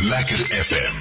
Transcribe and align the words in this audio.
Lekker 0.00 0.38
FM. 0.48 0.94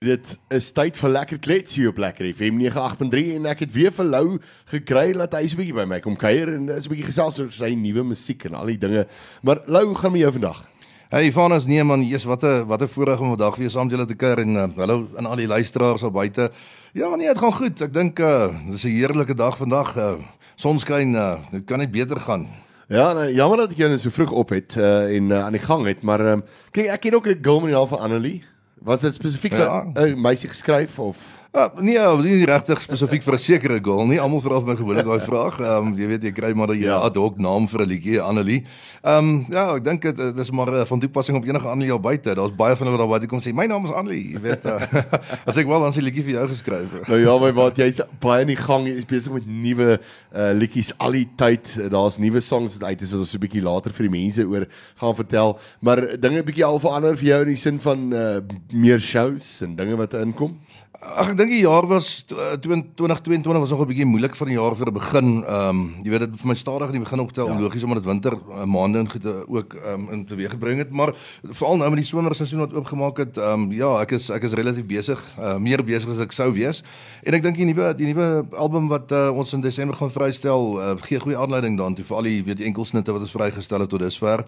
Dit 0.00 0.30
is 0.48 0.70
tyd 0.72 0.96
vir 0.96 1.10
lekker 1.12 1.38
kletsie 1.44 1.82
op 1.90 1.98
Lekker 2.00 2.30
FM 2.32 2.62
98.3 2.64 3.34
en 3.34 3.48
ek 3.50 3.66
het 3.66 3.74
weer 3.74 3.92
vir 3.92 4.06
Lou 4.08 4.38
gekry 4.70 5.10
dat 5.12 5.34
hy 5.36 5.42
so 5.44 5.58
'n 5.58 5.60
bietjie 5.60 5.76
by 5.76 5.84
my 5.84 5.98
kom 6.00 6.16
kuier 6.16 6.54
en 6.54 6.70
is 6.72 6.86
'n 6.86 6.88
bietjie 6.88 7.10
gesels 7.10 7.38
oor 7.40 7.50
sy 7.52 7.74
nuwe 7.76 8.04
musiek 8.08 8.46
en 8.46 8.54
al 8.54 8.72
die 8.72 8.78
dinge. 8.78 9.06
Maar 9.42 9.60
Lou, 9.66 9.84
hoe 9.92 9.94
gaan 9.94 10.12
met 10.12 10.20
jou 10.20 10.32
vandag? 10.32 10.64
Hey 11.10 11.26
Ivanus, 11.26 11.66
nee 11.66 11.84
man, 11.84 12.02
jy's 12.02 12.24
wat 12.24 12.42
'n 12.42 12.64
wat 12.66 12.80
'n 12.80 12.88
voorreg 12.88 13.20
om 13.20 13.36
vandag 13.36 13.56
weer 13.56 13.70
saam 13.70 13.86
met 13.86 13.92
julle 13.92 14.06
te 14.06 14.14
kuier 14.14 14.38
en 14.38 14.54
uh, 14.56 14.66
hallo 14.76 15.08
aan 15.16 15.26
al 15.26 15.36
die 15.36 15.46
luisteraars 15.46 16.02
op 16.02 16.12
buite. 16.12 16.50
Ja 16.94 17.14
nee, 17.16 17.28
dit 17.28 17.38
gaan 17.38 17.52
goed. 17.52 17.82
Ek 17.82 17.92
dink 17.92 18.18
uh 18.18 18.48
dis 18.70 18.84
'n 18.84 18.88
heerlike 18.96 19.34
dag 19.34 19.56
vandag. 19.58 19.96
Uh, 19.96 20.14
sonskyn, 20.56 21.14
uh, 21.14 21.36
dit 21.50 21.66
kan 21.66 21.78
net 21.78 21.90
beter 21.90 22.16
gaan. 22.16 22.48
Ja, 22.88 23.12
nou, 23.12 23.32
jammer 23.32 23.56
dat 23.60 23.70
ek 23.74 23.76
jou 23.82 23.90
net 23.90 24.00
so 24.00 24.10
vroeg 24.10 24.30
op 24.32 24.48
het 24.48 24.74
uh, 24.80 25.14
en 25.16 25.28
uh, 25.28 25.44
aan 25.44 25.52
die 25.52 25.60
gang 25.60 25.84
het, 25.86 26.00
maar 26.02 26.20
um, 26.24 26.42
kyk 26.72 26.86
ek 26.88 27.00
ken 27.04 27.14
ook 27.14 27.26
'n 27.28 27.38
girl 27.42 27.60
met 27.60 27.68
die 27.68 27.76
naam 27.76 27.88
van 27.88 27.98
Annelie. 27.98 28.44
Was 28.80 29.00
dit 29.00 29.14
spesifiek 29.14 29.54
vir 29.54 29.64
Ja. 29.64 29.84
'n 30.06 30.20
meisie 30.20 30.48
geskryf 30.48 30.98
of 30.98 31.37
Uh, 31.56 31.64
nee, 31.80 31.96
uh, 31.96 32.12
nie 32.20 32.44
regtig 32.44 32.82
spesifiek 32.84 33.22
vir 33.24 33.34
'n 33.34 33.38
sekere 33.40 33.78
goal 33.80 34.04
nie. 34.06 34.18
Almal 34.20 34.42
vra 34.44 34.58
vir 34.60 34.68
my 34.68 34.74
gewoonlik 34.76 35.06
daai 35.08 35.24
vraag. 35.24 35.54
Ehm 35.60 35.86
um, 35.88 35.94
jy 35.96 36.06
weet 36.06 36.22
jy 36.22 36.32
kry 36.36 36.52
maar 36.52 36.68
'n 36.68 36.76
Ja. 36.78 36.98
ad 37.00 37.16
hoc 37.16 37.38
naam 37.38 37.66
vir 37.66 37.80
'n 37.80 37.88
liedjie, 37.88 38.20
Annelie. 38.20 38.64
Ehm 39.02 39.18
um, 39.18 39.46
ja, 39.48 39.74
ek 39.74 39.84
dink 39.84 40.02
dit 40.02 40.36
dis 40.36 40.50
maar 40.50 40.68
uh, 40.68 40.84
van 40.84 41.00
toepassing 41.00 41.38
op 41.38 41.44
enige 41.48 41.66
Annelie 41.66 41.92
al 41.92 42.00
buite. 42.00 42.34
Daar's 42.34 42.52
baie 42.54 42.76
van 42.76 42.86
hulle 42.86 42.98
wat 42.98 43.08
daar 43.08 43.18
buite 43.18 43.26
kom 43.26 43.40
sê, 43.40 43.54
"My 43.54 43.64
naam 43.66 43.84
is 43.86 43.92
Annelie." 43.92 44.32
Jy 44.34 44.40
weet, 44.40 44.64
uh, 44.66 44.82
as 45.48 45.56
ek 45.56 45.66
wel 45.66 45.80
dan 45.80 45.92
se 45.92 46.02
liedjie 46.02 46.22
vir 46.24 46.32
jou 46.32 46.48
geskryf. 46.48 47.08
Nou 47.08 47.18
ja, 47.18 47.38
my 47.38 47.50
maat, 47.52 47.76
jy's 47.76 48.00
baie 48.20 48.42
in 48.42 48.48
die 48.52 48.56
gang, 48.56 48.86
jy's 48.86 49.06
besig 49.06 49.32
met 49.32 49.46
nuwe 49.46 49.98
uh 50.36 50.52
liedjies 50.52 50.92
al 50.98 51.12
die 51.12 51.28
tyd. 51.36 51.88
Daar's 51.90 52.18
nuwe 52.18 52.40
songs 52.40 52.76
wat 52.78 52.88
uit 52.92 53.00
is 53.00 53.10
wat 53.10 53.20
ons 53.20 53.30
so 53.30 53.38
'n 53.38 53.40
bietjie 53.48 53.62
later 53.64 53.90
vir 53.90 54.06
die 54.08 54.20
mense 54.20 54.44
oor 54.44 54.66
gaan 55.00 55.14
vertel, 55.16 55.58
maar 55.80 55.96
dinge 56.20 56.42
bietjie 56.44 56.64
al 56.64 56.78
verander 56.78 57.16
vir 57.16 57.24
jou 57.28 57.40
in 57.40 57.48
die 57.48 57.56
sin 57.56 57.80
van 57.80 58.12
uh 58.12 58.40
meer 58.70 59.00
shows 59.00 59.62
en 59.62 59.76
dinge 59.76 59.96
wat 59.96 60.12
inkom. 60.12 60.60
Ag 60.98 61.28
ek 61.30 61.36
dink 61.38 61.52
die 61.52 61.60
jaar 61.62 61.86
was 61.86 62.24
uh, 62.34 62.56
2022 62.58 63.46
was 63.46 63.70
nog 63.70 63.82
'n 63.82 63.86
bietjie 63.86 64.06
moeilik 64.06 64.34
van 64.34 64.48
die 64.50 64.56
jaar 64.58 64.74
vir 64.74 64.88
'n 64.90 64.94
begin. 64.94 65.44
Ehm 65.46 65.68
um, 65.70 65.94
jy 66.02 66.10
weet 66.10 66.20
dit 66.26 66.40
vir 66.40 66.48
my 66.48 66.54
stadig 66.54 66.88
in 66.90 66.98
die 66.98 67.06
begin 67.06 67.20
optel 67.20 67.46
Ja. 67.46 67.58
logies 67.60 67.82
omdat 67.82 68.02
dit 68.02 68.10
winter 68.10 68.34
uh, 68.34 68.64
maande 68.64 68.98
en 68.98 69.10
goede 69.10 69.46
ook 69.46 69.74
ehm 69.74 69.94
um, 69.94 70.10
in 70.10 70.26
teweeg 70.26 70.50
gebring 70.50 70.78
het, 70.78 70.90
maar 70.90 71.14
veral 71.44 71.76
nou 71.76 71.90
met 71.90 72.02
die 72.02 72.04
somerseisoen 72.04 72.58
wat 72.58 72.74
oopgemaak 72.74 73.16
het, 73.18 73.38
ehm 73.38 73.70
um, 73.70 73.72
ja, 73.72 74.00
ek 74.00 74.10
is 74.10 74.30
ek 74.30 74.42
is 74.42 74.52
relatief 74.52 74.86
besig, 74.86 75.22
uh, 75.38 75.56
meer 75.58 75.84
besig 75.84 76.10
as 76.10 76.18
ek 76.18 76.32
sou 76.32 76.52
wees. 76.52 76.82
En 77.22 77.34
ek 77.34 77.42
dink 77.42 77.56
die 77.56 77.64
nuwe 77.64 77.94
die 77.94 78.12
nuwe 78.12 78.46
album 78.56 78.88
wat 78.88 79.12
uh, 79.12 79.30
ons 79.30 79.52
in 79.52 79.60
Desember 79.60 79.94
gaan 79.94 80.10
vrystel, 80.10 80.80
uh, 80.80 80.96
gee 80.98 81.20
goeie 81.20 81.38
aanleiding 81.38 81.78
daartoe 81.78 82.04
vir 82.04 82.16
al 82.16 82.22
die 82.22 82.42
weet 82.42 82.56
die 82.56 82.66
enkelsnitte 82.66 83.12
wat 83.12 83.20
ons 83.20 83.30
vrygestel 83.30 83.80
het 83.80 83.88
tot 83.88 84.00
dusver. 84.00 84.44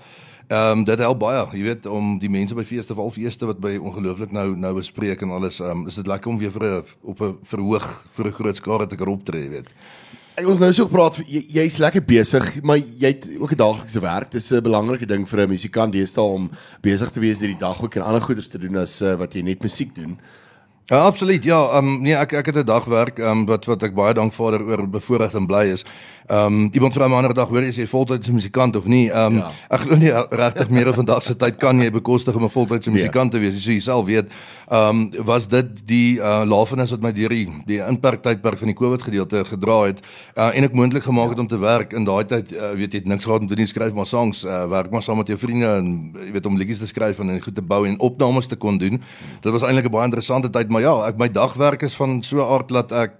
Ehm 0.50 0.78
um, 0.78 0.84
dit 0.84 0.98
help 0.98 1.18
baie, 1.22 1.42
jy 1.54 1.62
weet, 1.62 1.84
om 1.86 2.16
die 2.18 2.28
mense 2.28 2.56
by 2.58 2.64
feeste, 2.66 2.90
veral 2.90 3.12
feeste 3.14 3.46
wat 3.46 3.60
by 3.62 3.76
ongelooflik 3.78 4.32
nou 4.34 4.48
nou 4.58 4.72
bespreek 4.80 5.20
en 5.22 5.30
alles, 5.36 5.60
ehm 5.62 5.84
um, 5.84 5.84
is 5.86 5.94
dit 6.00 6.10
lekker 6.10 6.30
om 6.32 6.40
weer 6.40 6.50
vir 6.50 6.64
'n 6.66 6.84
op 7.12 7.22
'n 7.22 7.36
verhoog 7.52 7.86
vir 8.16 8.26
'n 8.26 8.32
groot 8.32 8.56
skare 8.56 8.86
te 8.86 8.96
kan 8.96 9.08
optree, 9.08 9.44
jy 9.44 9.50
weet. 9.50 9.68
Ek 10.34 10.48
ons 10.48 10.58
nou 10.58 10.72
so 10.72 10.88
gepraat 10.88 11.22
jy, 11.26 11.44
jy's 11.48 11.78
lekker 11.78 12.02
besig, 12.02 12.62
maar 12.62 12.78
jy 12.78 13.06
het 13.06 13.28
ook 13.38 13.52
'n 13.52 13.62
daaglikse 13.62 14.00
werk. 14.00 14.30
Dis 14.30 14.50
'n 14.50 14.62
belangrike 14.62 15.06
ding 15.06 15.28
vir 15.28 15.40
'n 15.40 15.48
musikant 15.48 15.92
deesdae 15.92 16.24
om 16.24 16.50
besig 16.82 17.10
te 17.10 17.20
wees 17.20 17.38
deur 17.38 17.54
die 17.54 17.66
dag 17.66 17.82
ook 17.82 17.94
en 17.94 18.02
ander 18.02 18.22
goeders 18.22 18.48
te 18.48 18.58
doen 18.58 18.76
as 18.76 19.02
uh, 19.02 19.14
wat 19.14 19.34
jy 19.34 19.42
net 19.42 19.62
musiek 19.62 19.94
doen. 19.94 20.18
Ja, 20.90 21.04
absoluut. 21.06 21.44
Ja, 21.44 21.68
ehm 21.70 21.86
um, 21.86 22.02
nee, 22.02 22.16
ek 22.16 22.32
ek 22.32 22.46
het 22.46 22.56
'n 22.56 22.64
dagwerk 22.66 23.18
ehm 23.18 23.30
um, 23.30 23.46
wat 23.46 23.64
wat 23.64 23.82
ek 23.82 23.94
baie 23.94 24.14
dankbaar 24.14 24.58
daaroor 24.58 24.88
bevoorreg 24.88 25.34
en 25.34 25.46
bly 25.46 25.70
is. 25.70 25.84
Ehm 26.30 26.46
um, 26.60 26.68
iemand 26.72 26.94
vra 26.94 27.08
my 27.08 27.16
ander 27.18 27.34
dag, 27.34 27.48
hoor 27.50 27.64
jy 27.66 27.72
jy 27.74 27.86
voltydse 27.90 28.32
musikant 28.32 28.76
of 28.78 28.84
nie? 28.86 29.08
Ehm 29.10 29.26
um, 29.26 29.38
Ja. 29.40 29.48
ja. 29.50 29.76
ek 29.76 29.80
glo 29.80 29.96
nie 29.98 30.12
regtig 30.42 30.68
meer 30.70 30.86
van 30.86 30.94
vandag 31.00 31.22
se 31.22 31.34
tyd 31.34 31.56
kan 31.58 31.80
jy 31.82 31.90
bekostig 31.90 32.34
om 32.38 32.44
'n 32.44 32.50
voltydse 32.50 32.90
Nee. 32.90 33.02
musikant 33.02 33.32
te 33.32 33.38
wees. 33.38 33.58
So 33.64 33.70
jy 33.70 33.80
self 33.80 34.06
weet, 34.06 34.28
ehm 34.70 34.88
um, 34.88 35.24
was 35.26 35.48
dit 35.48 35.66
die 35.86 36.18
uh, 36.18 36.42
lafenis 36.46 36.90
wat 36.90 37.00
my 37.02 37.12
deur 37.12 37.28
die 37.34 37.48
die 37.66 37.80
inperk 37.82 38.22
tydperk 38.22 38.58
van 38.58 38.68
die 38.70 38.76
COVID 38.76 39.02
gedeelte 39.02 39.44
gedra 39.44 39.80
het 39.86 40.00
uh, 40.36 40.54
en 40.56 40.64
ek 40.64 40.72
moontlik 40.72 41.02
gemaak 41.02 41.30
het 41.30 41.38
om 41.38 41.46
te 41.48 41.58
werk 41.58 41.92
in 41.92 42.04
daai 42.04 42.24
tyd 42.24 42.52
uh, 42.52 42.70
weet 42.78 42.92
jy 42.92 42.98
het 42.98 43.06
niks 43.10 43.24
gehad 43.24 43.40
om 43.40 43.48
te 43.48 43.54
doen 43.56 43.66
skryf 43.66 43.92
maar 43.92 44.06
songs, 44.06 44.44
uh, 44.44 44.68
werk 44.70 44.90
maar 44.90 45.02
saam 45.02 45.16
met 45.16 45.26
jou 45.26 45.38
vriende 45.38 45.66
en 45.66 46.12
jy 46.26 46.32
weet 46.32 46.46
om 46.46 46.56
liedjies 46.56 46.78
te 46.78 46.86
skryf 46.86 47.18
en, 47.18 47.30
en 47.30 47.42
goed 47.42 47.54
te 47.54 47.62
bou 47.62 47.86
en 47.86 47.98
opnames 47.98 48.46
te 48.46 48.56
kon 48.56 48.78
doen. 48.78 49.02
Dit 49.40 49.52
was 49.52 49.62
eintlik 49.62 49.86
'n 49.86 49.90
baie 49.90 50.04
interessante 50.04 50.50
tyd, 50.50 50.68
maar 50.70 50.80
ja, 50.82 50.94
ek 51.08 51.18
my 51.18 51.28
dagwerk 51.28 51.82
is 51.82 51.94
van 51.94 52.22
so 52.22 52.36
'n 52.38 52.52
aard 52.54 52.68
dat 52.68 52.92
ek 52.92 53.12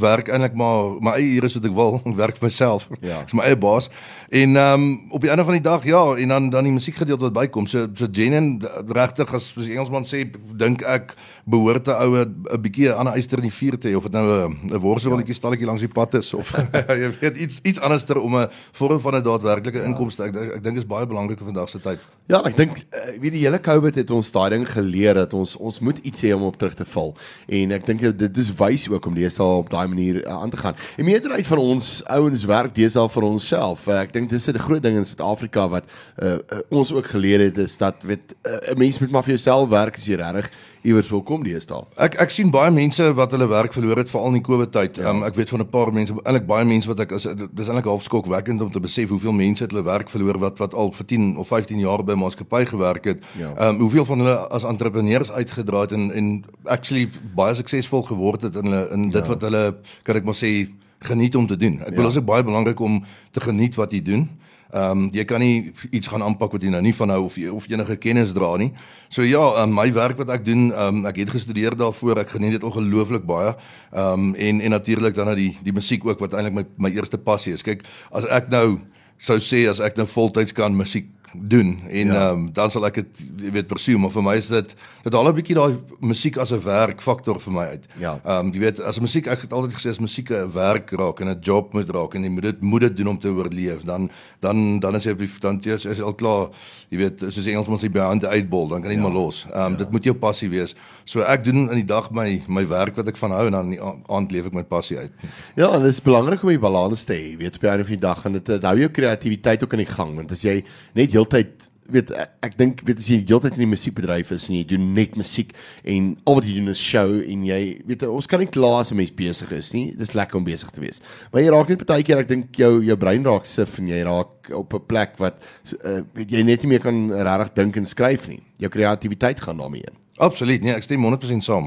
werk 0.00 0.28
eintlik 0.28 0.54
maar 0.54 0.96
my 1.00 1.10
eie 1.18 1.36
ure 1.40 1.48
soos 1.48 1.64
ek 1.64 1.74
wil, 1.74 2.00
ek 2.04 2.16
werk 2.24 2.36
vir 2.40 2.48
myself. 2.48 2.88
Ja. 3.00 3.22
Ek's 3.22 3.34
my 3.34 3.44
eie 3.44 3.56
baas. 3.56 3.88
En 4.30 4.56
ehm 4.56 4.74
um, 4.74 5.00
op 5.10 5.20
die 5.22 5.30
einde 5.30 5.44
van 5.44 5.54
die 5.54 5.62
dag 5.62 5.84
ja, 5.84 6.02
en 6.16 6.28
dan 6.28 6.50
dan 6.50 6.64
die 6.64 6.72
musiekgedeelte 6.72 7.28
wat 7.30 7.32
bykom. 7.32 7.66
So 7.66 7.86
so 7.94 8.06
Jenin 8.10 8.60
regtig 8.88 9.32
as 9.34 9.52
soos 9.52 9.64
die 9.64 9.72
Engelsman 9.76 10.04
sê, 10.04 10.24
dink 10.58 10.82
ek 10.82 11.14
behoort 11.46 11.86
'n 11.86 11.94
oue 12.02 12.24
'n 12.26 12.60
bietjie 12.62 12.88
'n 12.90 12.98
ander 12.98 13.16
yster 13.16 13.38
in 13.38 13.46
die 13.48 13.54
vuur 13.54 13.78
te 13.78 13.88
hê 13.88 13.94
of 13.96 14.02
dit 14.02 14.12
nou 14.12 14.26
'n 14.48 14.70
'n 14.74 14.80
worselletjie 14.82 15.34
stalletjie 15.34 15.66
langs 15.66 15.80
die 15.80 15.88
pad 15.92 16.14
is 16.14 16.34
of 16.34 16.50
jy 16.88 17.12
weet 17.20 17.36
iets 17.38 17.60
iets 17.62 17.78
anderster 17.80 18.18
om 18.20 18.34
'n 18.36 18.48
vorm 18.72 19.00
van 19.00 19.14
'n 19.14 19.22
daadwerklike 19.22 19.84
inkomste. 19.84 20.24
Ek 20.24 20.32
dink- 20.32 20.52
ek 20.54 20.62
dink 20.62 20.76
is 20.78 20.86
baie 20.86 21.06
belangrik 21.06 21.38
in 21.40 21.46
vandag 21.46 21.68
se 21.68 21.78
tyd. 21.78 21.98
Ja, 22.26 22.42
ek 22.44 22.56
dink 22.56 22.76
uh, 22.76 23.14
weet 23.20 23.32
die 23.32 23.44
hele 23.46 23.60
COVID 23.60 23.94
het 23.94 24.10
ons 24.10 24.32
daai 24.32 24.50
ding 24.50 24.66
geleer 24.68 25.14
dat 25.14 25.32
ons 25.34 25.56
ons 25.56 25.78
moet 25.80 25.98
iets 26.02 26.20
hê 26.22 26.34
om 26.34 26.42
op 26.42 26.56
terug 26.58 26.74
te 26.74 26.84
val. 26.84 27.14
En 27.48 27.72
ek 27.72 27.86
dink 27.86 28.00
dit 28.18 28.36
is 28.36 28.50
wys 28.58 28.88
ook 28.90 29.06
om 29.06 29.14
deesdae 29.14 29.46
op 29.62 29.70
daai 29.70 29.85
manier 29.88 30.24
uh, 30.24 30.32
aan 30.32 30.50
te 30.50 30.56
gaan. 30.56 30.76
En 30.96 31.04
meerderheid 31.04 31.46
van 31.46 31.58
ons 31.58 32.04
ouens 32.04 32.44
werk 32.44 32.74
deesdae 32.74 33.08
vir 33.08 33.22
onsself. 33.22 33.86
Uh, 33.88 34.00
ek 34.00 34.12
dink 34.12 34.30
dis 34.30 34.48
'n 34.48 34.58
groot 34.58 34.82
ding 34.82 34.96
in 34.96 35.04
Suid-Afrika 35.04 35.68
wat 35.68 35.84
uh, 36.22 36.32
uh, 36.32 36.60
ons 36.70 36.92
ook 36.92 37.06
geleer 37.06 37.40
het 37.40 37.58
is 37.58 37.76
dat 37.78 38.02
weet 38.02 38.34
uh, 38.42 38.72
'n 38.74 38.78
mens 38.78 38.98
moet 38.98 39.10
maar 39.10 39.22
vir 39.22 39.36
jouself 39.36 39.68
werk 39.68 39.96
as 39.96 40.06
jy 40.06 40.16
regtig 40.16 40.50
iewers 40.86 41.08
wil 41.10 41.22
kom 41.26 41.42
deesdae. 41.46 41.82
Ek 41.98 42.14
ek 42.22 42.30
sien 42.34 42.50
baie 42.54 42.70
mense 42.70 43.06
wat 43.18 43.30
hulle 43.34 43.48
werk 43.50 43.72
verloor 43.74 43.96
het 44.00 44.10
veral 44.10 44.26
in 44.32 44.38
die 44.38 44.44
COVID 44.46 44.70
tyd. 44.72 44.96
Ja. 45.02 45.10
Um, 45.10 45.22
ek 45.26 45.34
weet 45.34 45.48
van 45.52 45.60
'n 45.60 45.68
paar 45.70 45.92
mense, 45.92 46.14
eintlik 46.22 46.46
baie 46.46 46.64
mense 46.64 46.88
wat 46.88 47.00
ek 47.00 47.12
as 47.12 47.26
dis 47.26 47.66
eintlik 47.68 47.84
half 47.90 48.02
skokwekkend 48.06 48.60
om 48.62 48.70
te 48.70 48.80
besef 48.80 49.08
hoeveel 49.08 49.32
mense 49.32 49.62
het 49.64 49.72
hulle 49.72 49.84
werk 49.84 50.08
verloor 50.08 50.38
wat 50.38 50.58
wat 50.58 50.74
al 50.74 50.92
vir 50.92 51.06
10 51.06 51.36
of 51.36 51.48
15 51.48 51.78
jaar 51.78 52.04
by 52.04 52.12
'n 52.12 52.18
maatskappy 52.18 52.64
gewerk 52.66 53.04
het. 53.04 53.18
Ja. 53.38 53.52
Ehm 53.56 53.74
um, 53.74 53.80
hoeveel 53.80 54.04
van 54.04 54.18
hulle 54.18 54.36
as 54.50 54.64
entrepreneurs 54.64 55.30
uitgedra 55.32 55.80
het 55.80 55.92
en 55.92 56.12
en 56.12 56.44
actually 56.64 57.08
baie 57.34 57.54
suksesvol 57.54 58.02
geword 58.02 58.42
het 58.42 58.56
in 58.56 58.64
hulle 58.64 58.88
in 58.92 59.10
dit 59.10 59.22
Ja. 59.26 59.28
wat 59.28 59.40
hulle 59.40 59.74
kan 60.02 60.16
ek 60.16 60.24
maar 60.24 60.34
sê 60.34 60.68
geniet 61.00 61.36
om 61.36 61.46
te 61.46 61.56
doen. 61.56 61.78
Ek 61.80 61.90
bedoel 61.94 62.04
Ja. 62.04 62.08
dit 62.12 62.16
is 62.22 62.24
baie 62.24 62.44
belangrik 62.44 62.80
om 62.80 63.04
te 63.32 63.40
geniet 63.40 63.74
wat 63.74 63.92
jy 63.92 64.02
doen. 64.02 64.28
Ehm 64.74 64.90
um, 64.90 65.08
jy 65.14 65.24
kan 65.24 65.40
nie 65.40 65.72
iets 65.90 66.08
gaan 66.10 66.22
aanpak 66.22 66.52
wat 66.52 66.62
jy 66.62 66.70
nou 66.74 66.82
nie 66.82 66.94
van 66.94 67.12
hou 67.14 67.20
of 67.28 67.36
jy 67.38 67.52
of 67.54 67.68
enige 67.70 67.96
kennis 68.02 68.32
dra 68.34 68.56
nie. 68.56 68.72
So 69.08 69.22
ja, 69.22 69.62
um, 69.62 69.74
my 69.74 69.92
werk 69.94 70.18
wat 70.18 70.32
ek 70.34 70.44
doen, 70.44 70.72
ehm 70.72 71.02
um, 71.02 71.06
ek 71.06 71.22
het 71.22 71.30
gestudeer 71.30 71.76
daarvoor. 71.78 72.18
Ek 72.24 72.34
geniet 72.34 72.58
dit 72.58 72.66
ongelooflik 72.66 73.24
baie. 73.26 73.54
Ehm 73.92 74.12
um, 74.12 74.34
en 74.34 74.60
en 74.60 74.70
natuurlik 74.70 75.14
dan 75.14 75.30
nou 75.30 75.36
die 75.36 75.54
die 75.62 75.72
musiek 75.72 76.04
ook 76.04 76.20
wat 76.20 76.34
eintlik 76.34 76.54
my 76.54 76.66
my 76.88 76.90
eerste 76.96 77.18
passie 77.18 77.54
is. 77.54 77.62
Kyk, 77.62 77.86
as 78.10 78.26
ek 78.26 78.50
nou 78.50 78.80
sou 79.18 79.38
sê 79.40 79.64
as 79.70 79.80
ek 79.80 79.96
nou 79.96 80.06
voltyds 80.06 80.52
kan 80.52 80.74
musiek 80.76 81.06
doen 81.34 81.80
en 81.90 82.06
Ja. 82.06 82.12
ja. 82.14 82.30
um, 82.30 82.52
dan 82.52 82.70
sal 82.70 82.86
ek 82.86 82.94
dit 82.94 83.18
jy 83.46 83.50
weet 83.52 83.66
pursue 83.66 83.98
maar 83.98 84.10
vir 84.10 84.22
my 84.22 84.34
is 84.36 84.48
dit 84.48 84.74
dit 85.04 85.12
haal 85.14 85.28
'n 85.28 85.34
bietjie 85.34 85.54
daai 85.54 85.78
musiek 86.00 86.36
as 86.38 86.52
'n 86.52 86.60
werk 86.64 87.00
faktor 87.00 87.40
vir 87.40 87.52
my 87.52 87.64
uit. 87.74 87.84
Ja. 87.98 88.20
Ehm 88.24 88.46
um, 88.46 88.52
jy 88.52 88.60
weet 88.60 88.80
as 88.80 89.00
musiek 89.00 89.26
ek 89.26 89.40
het 89.40 89.52
altyd 89.52 89.72
gesê 89.74 89.88
as 89.90 89.98
musiek 90.00 90.30
'n 90.30 90.50
werk 90.52 90.90
raak 90.90 91.20
en 91.20 91.28
'n 91.28 91.38
job 91.40 91.72
moet 91.74 91.90
raak 91.90 92.14
en 92.14 92.22
jy 92.22 92.30
moet 92.30 92.42
dit 92.42 92.60
moet 92.62 92.80
dit 92.80 92.96
doen 92.96 93.08
om 93.08 93.18
te 93.18 93.28
oorleef 93.28 93.82
dan 93.82 94.10
dan 94.40 94.78
dan 94.80 94.94
is 94.94 95.04
jy 95.04 95.14
dan 95.40 95.60
jy 95.62 95.72
is, 95.74 95.84
is 95.86 96.00
al 96.00 96.14
klaar 96.14 96.48
jy 96.90 96.98
weet 96.98 97.18
soos 97.20 97.44
die 97.44 97.52
Engelsman 97.52 97.78
sê 97.78 97.90
behind 97.90 98.20
the 98.22 98.28
eight 98.28 98.48
ball 98.48 98.68
dan 98.68 98.82
kan 98.82 98.90
jy 98.90 98.96
Ja. 98.96 99.02
ja. 99.02 99.08
maar 99.08 99.22
los. 99.22 99.46
Ehm 99.52 99.62
um, 99.64 99.72
ja. 99.72 99.78
dit 99.78 99.90
moet 99.90 100.04
jou 100.04 100.14
passie 100.16 100.48
wees. 100.50 100.74
So 101.06 101.22
ek 101.22 101.44
doen 101.46 101.68
in 101.68 101.78
die 101.78 101.86
dag 101.86 102.10
my 102.10 102.42
my 102.50 102.64
werk 102.66 102.98
wat 102.98 103.12
ek 103.12 103.20
van 103.20 103.34
hou 103.36 103.44
en 103.46 103.54
dan 103.54 103.70
in 103.70 103.76
die 103.76 103.92
aand 104.10 104.34
leef 104.34 104.48
ek 104.50 104.56
my 104.58 104.64
passie 104.66 104.98
uit. 104.98 105.14
Ja, 105.54 105.70
en 105.70 105.86
dit 105.86 105.94
is 105.94 106.02
belangrik 106.02 106.42
om 106.42 106.50
die 106.50 106.62
balans 106.62 107.06
te 107.06 107.14
hê, 107.14 107.36
weet 107.38 107.60
op 107.60 107.62
die 107.62 107.70
einde 107.70 107.86
van 107.86 107.94
die 107.94 108.06
dag 108.08 108.26
en 108.26 108.40
dit 108.40 108.50
dit 108.50 108.66
hou 108.66 108.76
jou 108.80 108.90
kreatiwiteit 108.98 109.62
ook 109.62 109.78
in 109.78 109.84
die 109.84 109.94
gang 109.94 110.14
want 110.18 110.34
as 110.34 110.42
jy 110.42 110.60
net 110.98 111.14
heeltyd 111.14 111.68
weet 111.92 112.10
ek, 112.10 112.32
ek 112.48 112.56
dink 112.58 112.80
weet 112.86 113.00
as 113.02 113.08
jy 113.10 113.18
heeltyd 113.22 113.54
in 113.54 113.64
die 113.64 113.70
musiekbedryf 113.70 114.32
is 114.34 114.48
en 114.48 114.56
jy 114.58 114.64
doen 114.72 114.88
net 114.96 115.14
musiek 115.18 115.52
en 115.86 116.08
al 116.26 116.38
wat 116.38 116.48
jy 116.48 116.56
doen 116.58 116.72
is 116.72 116.82
show 116.82 117.20
en 117.20 117.44
jy 117.46 117.60
weet 117.86 118.06
ons 118.08 118.28
kan 118.30 118.42
nie 118.42 118.50
kla 118.50 118.72
as 118.80 118.90
'n 118.90 118.98
mens 118.98 119.12
besig 119.14 119.52
is 119.52 119.72
nie. 119.74 119.94
Dis 119.94 120.14
lekker 120.14 120.36
om 120.36 120.44
besig 120.44 120.70
te 120.70 120.80
wees. 120.80 121.00
Maar 121.32 121.42
jy 121.42 121.50
raak 121.54 121.68
net 121.68 121.86
baie 121.86 122.02
keer 122.02 122.18
ek 122.18 122.28
dink 122.28 122.56
jou 122.56 122.82
jou 122.82 122.96
brein 122.96 123.24
raak 123.24 123.46
sif 123.46 123.78
en 123.78 123.88
jy 123.88 124.02
raak 124.02 124.50
op 124.50 124.74
'n 124.74 124.86
plek 124.88 125.18
wat 125.18 125.38
uh, 125.84 126.02
jy 126.14 126.42
net 126.42 126.62
nie 126.62 126.70
meer 126.70 126.82
kan 126.82 127.10
regtig 127.10 127.54
dink 127.54 127.76
en 127.76 127.86
skryf 127.86 128.28
nie. 128.28 128.42
Jou 128.58 128.68
kreatiwiteit 128.68 129.40
gaan 129.40 129.58
daarmee 129.58 129.86
in. 129.86 130.05
Absoluut. 130.16 130.62
Nee, 130.64 130.72
ek 130.72 130.84
stem 130.86 131.02
100% 131.04 131.44
saam. 131.44 131.66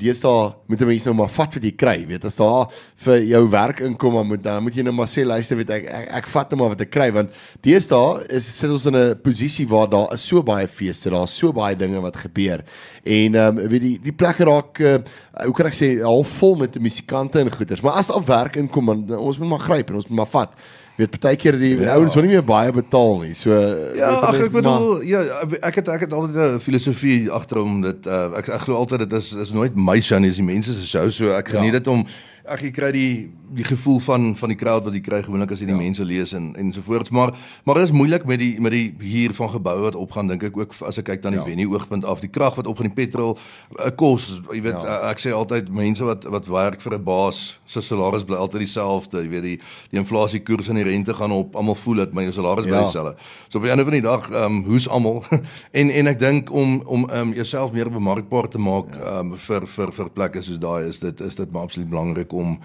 Deesdae 0.00 0.54
moet 0.66 0.80
'n 0.80 0.86
mens 0.88 1.04
nou 1.04 1.14
maar 1.14 1.28
vat 1.28 1.54
wat 1.54 1.64
jy 1.64 1.72
kry, 1.76 2.06
weet 2.08 2.24
as 2.24 2.36
daar 2.36 2.72
vir 2.96 3.18
jou 3.28 3.48
werk 3.50 3.80
inkom 3.80 4.14
dan 4.14 4.26
moet 4.26 4.42
dan 4.42 4.62
moet 4.62 4.74
jy 4.74 4.82
nou 4.82 4.94
maar 4.94 5.06
sê 5.06 5.24
luister 5.24 5.56
weet 5.56 5.70
ek 5.70 5.84
ek, 5.84 6.08
ek 6.08 6.26
vat 6.26 6.50
nou 6.50 6.58
maar 6.60 6.68
wat 6.70 6.80
ek 6.80 6.90
kry 6.90 7.10
want 7.12 7.30
deesdae 7.60 8.24
is 8.30 8.46
sit 8.58 8.70
ons 8.70 8.86
in 8.86 8.96
'n 8.96 9.20
posisie 9.20 9.68
waar 9.68 9.86
daar 9.86 10.14
is 10.14 10.22
so 10.22 10.42
baie 10.42 10.66
feeste, 10.66 11.10
daar's 11.10 11.36
so 11.36 11.52
baie 11.52 11.76
dinge 11.76 12.00
wat 12.00 12.16
gebeur. 12.16 12.64
En 13.04 13.34
ehm 13.34 13.58
um, 13.58 13.68
weet 13.68 13.80
die 13.80 13.98
die 14.00 14.12
plekke 14.12 14.44
raak 14.44 14.80
uh, 14.80 14.98
hoe 15.44 15.54
kan 15.54 15.66
ek 15.66 15.74
sê 15.74 16.00
half 16.02 16.28
vol 16.28 16.56
met 16.56 16.80
musikante 16.80 17.38
en 17.38 17.52
goeters, 17.52 17.82
maar 17.82 18.00
as 18.00 18.06
daar 18.06 18.24
werk 18.24 18.56
inkom 18.56 18.86
dan 18.86 19.18
ons 19.18 19.38
moet 19.38 19.48
maar 19.48 19.58
gryp 19.58 19.90
en 19.90 19.96
ons 19.96 20.08
moet 20.08 20.16
maar 20.16 20.32
vat. 20.32 20.52
Weet 21.00 21.14
partykeer 21.16 21.58
die 21.60 21.72
ja. 21.80 21.96
ouens 21.96 22.14
wil 22.14 22.26
nie 22.26 22.34
meer 22.36 22.46
baie 22.46 22.72
betaal 22.72 23.20
nie. 23.24 23.34
So 23.38 23.56
Ja, 23.98 24.12
ag 24.30 24.40
ek 24.46 24.54
bedoel 24.54 24.86
maar, 24.86 25.04
ja, 25.06 25.22
ek 25.60 25.80
het 25.80 25.92
ek 25.96 26.06
het 26.06 26.16
altyd 26.16 26.36
'n 26.36 26.64
filosofie 26.64 27.30
agterom 27.30 27.80
dit 27.82 28.06
uh, 28.06 28.30
ek 28.40 28.48
ek 28.48 28.66
glo 28.66 28.80
altyd 28.80 29.08
dit 29.08 29.18
is 29.20 29.32
is 29.32 29.54
nooit 29.56 29.76
my 29.76 30.00
show 30.00 30.18
nie, 30.18 30.32
dis 30.32 30.42
die 30.42 30.46
mense 30.46 30.74
se 30.74 30.86
show. 30.86 31.10
So 31.10 31.32
ek 31.36 31.54
geniet 31.56 31.72
ja. 31.72 31.78
dit 31.80 31.88
om 31.88 32.06
ag 32.50 32.62
jy 32.64 32.70
kry 32.74 32.88
die 32.94 33.12
die 33.50 33.64
gevoel 33.66 33.98
van 34.00 34.30
van 34.38 34.52
die 34.52 34.56
crowd 34.58 34.84
wat 34.86 34.94
jy 34.94 35.00
kry 35.02 35.18
gewoonlik 35.26 35.52
as 35.54 35.60
jy 35.62 35.66
die 35.68 35.74
ja. 35.74 35.80
mense 35.80 36.04
lees 36.06 36.32
en 36.36 36.50
en 36.58 36.70
so 36.74 36.82
voorts 36.86 37.10
maar 37.14 37.32
maar 37.66 37.80
dit 37.80 37.88
is 37.88 37.94
moeilik 37.94 38.24
met 38.26 38.40
die 38.42 38.52
met 38.62 38.74
die 38.74 38.94
hier 39.02 39.34
van 39.36 39.50
geboue 39.52 39.82
wat 39.88 39.98
opgaan 39.98 40.30
dink 40.30 40.44
ek 40.46 40.56
ook 40.58 40.74
as 40.86 41.00
ek 41.02 41.08
kyk 41.10 41.24
dan 41.24 41.34
die 41.36 41.40
ja. 41.42 41.46
venue 41.46 41.68
oogpunt 41.74 42.06
af 42.06 42.22
die 42.22 42.30
krag 42.30 42.56
wat 42.58 42.70
op 42.70 42.80
gaan 42.80 42.90
die 42.90 42.96
petrol 42.96 43.36
uh, 43.36 43.90
kos 43.90 44.28
jy 44.54 44.62
weet 44.66 44.78
ja. 44.78 44.82
uh, 44.86 45.10
ek 45.10 45.22
sê 45.22 45.34
altyd 45.34 45.70
mense 45.74 46.06
wat 46.06 46.26
wat 46.30 46.50
werk 46.50 46.82
vir 46.84 46.96
'n 46.98 47.04
baas 47.04 47.58
se 47.66 47.82
salaris 47.82 48.26
bly 48.26 48.38
altyd 48.38 48.66
dieselfde 48.66 49.24
jy 49.26 49.30
weet 49.34 49.46
die 49.46 49.58
die 49.90 50.00
inflasie 50.02 50.42
koers 50.42 50.70
en 50.70 50.80
die 50.80 50.86
rente 50.90 51.14
gaan 51.14 51.32
op 51.32 51.56
almal 51.56 51.78
voel 51.84 52.02
dit 52.02 52.12
my 52.16 52.26
salaris 52.34 52.68
bly 52.68 52.76
ja. 52.76 52.84
dieselfde 52.84 53.14
so 53.48 53.58
op 53.58 53.64
die 53.66 53.72
einde 53.72 53.86
van 53.88 53.98
die 53.98 54.04
dag 54.06 54.28
ehm 54.30 54.44
um, 54.44 54.60
hoe's 54.68 54.88
almal 54.88 55.24
en 55.80 55.90
en 55.90 56.12
ek 56.12 56.18
dink 56.18 56.52
om 56.52 56.80
om 56.84 57.08
ehm 57.08 57.30
um, 57.30 57.34
jouself 57.34 57.72
meer 57.72 57.90
bemarkbaar 57.90 58.48
te 58.48 58.58
maak 58.58 58.94
ehm 58.94 59.02
ja. 59.02 59.18
um, 59.18 59.34
vir 59.48 59.66
vir 59.76 59.92
vir 59.98 60.14
plekke 60.18 60.42
soos 60.42 60.60
daai 60.62 60.88
is 60.88 61.00
dit 61.00 61.20
is 61.20 61.36
dit 61.36 61.50
maar 61.50 61.68
absoluut 61.68 61.90
belangrik 61.90 62.32
om 62.32 62.58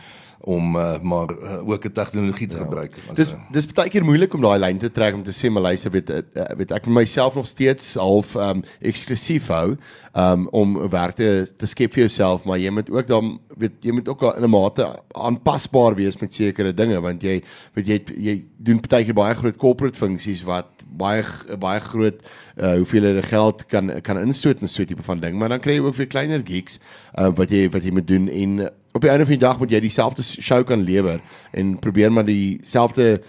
om 0.46 0.76
uh, 0.76 1.00
maar 1.02 1.30
uh, 1.34 1.68
ook 1.68 1.86
'n 1.86 1.92
tegnologie 1.92 2.48
te 2.48 2.56
ja. 2.56 2.64
gebruik. 2.64 2.98
Dis 3.14 3.34
dis 3.52 3.66
baie 3.66 3.90
keer 3.90 4.04
moeilik 4.06 4.34
om 4.34 4.42
daai 4.42 4.60
lyn 4.60 4.78
te 4.78 4.92
trek 4.92 5.14
om 5.14 5.24
te 5.24 5.34
sê 5.34 5.50
maar 5.50 5.62
luister 5.62 5.92
weet 5.92 6.10
uh, 6.10 6.22
weet 6.58 6.72
ek 6.72 6.86
myself 6.86 7.36
nog 7.36 7.48
steeds 7.48 7.96
half 7.96 8.36
um 8.36 8.64
eksklusief 8.80 9.48
hou 9.48 9.78
um 10.14 10.48
om 10.48 10.90
werk 10.90 11.16
te, 11.16 11.48
te 11.58 11.66
skep 11.66 11.94
vir 11.94 12.06
jouself 12.06 12.46
maar 12.46 12.60
jy 12.62 12.70
moet 12.70 12.90
ook 12.90 13.08
dan 13.08 13.40
weet 13.58 13.72
jy 13.82 13.92
moet 13.92 14.10
ook 14.10 14.22
in 14.36 14.44
'n 14.44 14.50
mate 14.50 14.86
aanpasbaar 15.12 15.96
wees 15.96 16.18
met 16.18 16.34
sekere 16.34 16.74
dinge 16.74 17.02
want 17.02 17.22
jy 17.22 17.42
weet 17.74 17.88
jy 17.88 18.02
jy 18.18 18.46
doen 18.58 18.82
baie 18.90 19.06
keer 19.06 19.14
baie 19.14 19.36
groot 19.36 19.58
corporate 19.58 19.98
funksies 19.98 20.44
wat 20.44 20.86
baie 20.86 21.24
baie 21.60 21.80
groot 21.80 22.22
uh, 22.58 22.76
hoeveel 22.76 23.22
geld 23.22 23.66
kan 23.66 24.02
kan 24.02 24.18
instoot 24.18 24.62
en 24.62 24.70
so 24.70 24.82
'n 24.82 24.86
tipe 24.86 25.04
van 25.04 25.20
ding 25.20 25.38
maar 25.38 25.50
dan 25.50 25.60
kry 25.60 25.74
jy 25.74 25.82
ook 25.82 25.96
weer 25.96 26.08
kleiner 26.08 26.42
gigs 26.46 26.80
uh, 27.18 27.30
wat 27.36 27.50
jy 27.50 27.70
wat 27.70 27.84
jy 27.84 27.92
moet 27.92 28.08
doen 28.08 28.30
en 28.30 28.70
op 28.96 29.02
die 29.02 29.10
einde 29.10 29.26
van 29.26 29.36
die 29.36 29.44
dag 29.44 29.58
moet 29.60 29.74
jy 29.76 29.80
dieselfde 29.84 30.24
show 30.24 30.62
kan 30.64 30.84
lewer 30.88 31.20
en 31.52 31.74
probeer 31.84 32.12
maar 32.16 32.26
dieselfde 32.26 33.22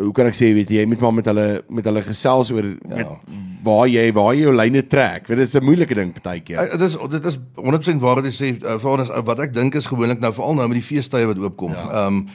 hoe 0.00 0.12
kan 0.16 0.28
ek 0.30 0.36
sê 0.38 0.52
weet 0.56 0.70
jy 0.72 0.84
met 0.88 1.00
maar 1.00 1.14
met 1.14 1.26
hulle 1.28 1.46
met 1.68 1.84
hulle 1.84 2.02
gesels 2.06 2.50
oor 2.54 2.64
ja. 2.64 2.96
met 2.96 3.40
waar 3.62 3.86
jy 3.86 4.04
waar 4.14 4.32
jy 4.34 4.46
jou 4.46 4.54
lyne 4.54 4.82
trek. 4.90 5.26
Dit 5.28 5.38
is 5.38 5.54
'n 5.54 5.64
moeilike 5.64 5.94
ding 5.94 6.12
partykeer. 6.12 6.70
Dit 6.70 6.80
is 6.80 6.96
dit 7.10 7.24
is 7.24 7.38
100% 7.56 8.00
waar 8.00 8.16
wat 8.16 8.24
jy 8.24 8.32
sê 8.32 8.48
uh, 8.64 8.78
vir 8.78 8.90
ons 8.90 9.10
wat 9.24 9.38
ek 9.40 9.54
dink 9.54 9.74
is 9.74 9.86
gewoonlik 9.86 10.20
nou 10.20 10.32
veral 10.32 10.54
nou 10.54 10.68
met 10.68 10.80
die 10.80 10.88
feestydde 10.88 11.26
wat 11.26 11.38
oopkom. 11.38 11.72
Ja. 11.72 11.84
Ehm 11.84 11.92
ja. 11.92 12.06
um, 12.06 12.26